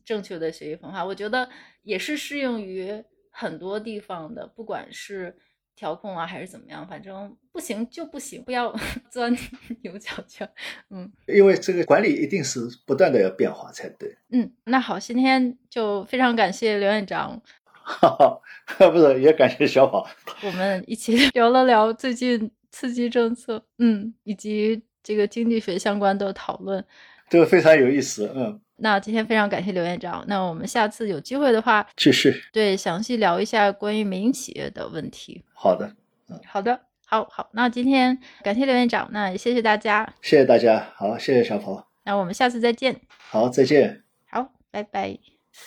[0.07, 1.05] 正确的学习方法。
[1.05, 1.51] 我觉得
[1.83, 5.37] 也是适用于很多地方的，不管是。
[5.77, 6.87] 调控啊，还是怎么样？
[6.87, 8.73] 反正不行就不行，不要
[9.11, 9.37] 钻
[9.83, 10.49] 牛角尖。
[10.89, 14.17] 嗯，因为这个管理一定是不断的要变化才对。
[14.31, 17.43] 嗯，那好，今天就非常感谢刘院长。
[17.73, 18.41] 哈哈，
[18.89, 20.09] 不是，也感谢小宝。
[20.45, 26.85] 我们一起聊了聊最近刺激政策，嗯，以及这个经济学相关的讨论，
[27.31, 28.29] 这个非常有意思。
[28.35, 28.61] 嗯。
[28.79, 35.45] 那今天非常感谢刘院长，那我们下次有机会的话继续对详细聊一下关于民营企业的问题。
[35.55, 35.87] 好的，
[36.29, 43.01] 嗯，好的，好好，那今天感谢刘院长，那也谢谢大家，谢谢大家，好，谢谢小鹏，那我们下次再见，
[43.31, 45.17] 好，再见，好，拜拜，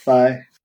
[0.03, 0.56] 拜。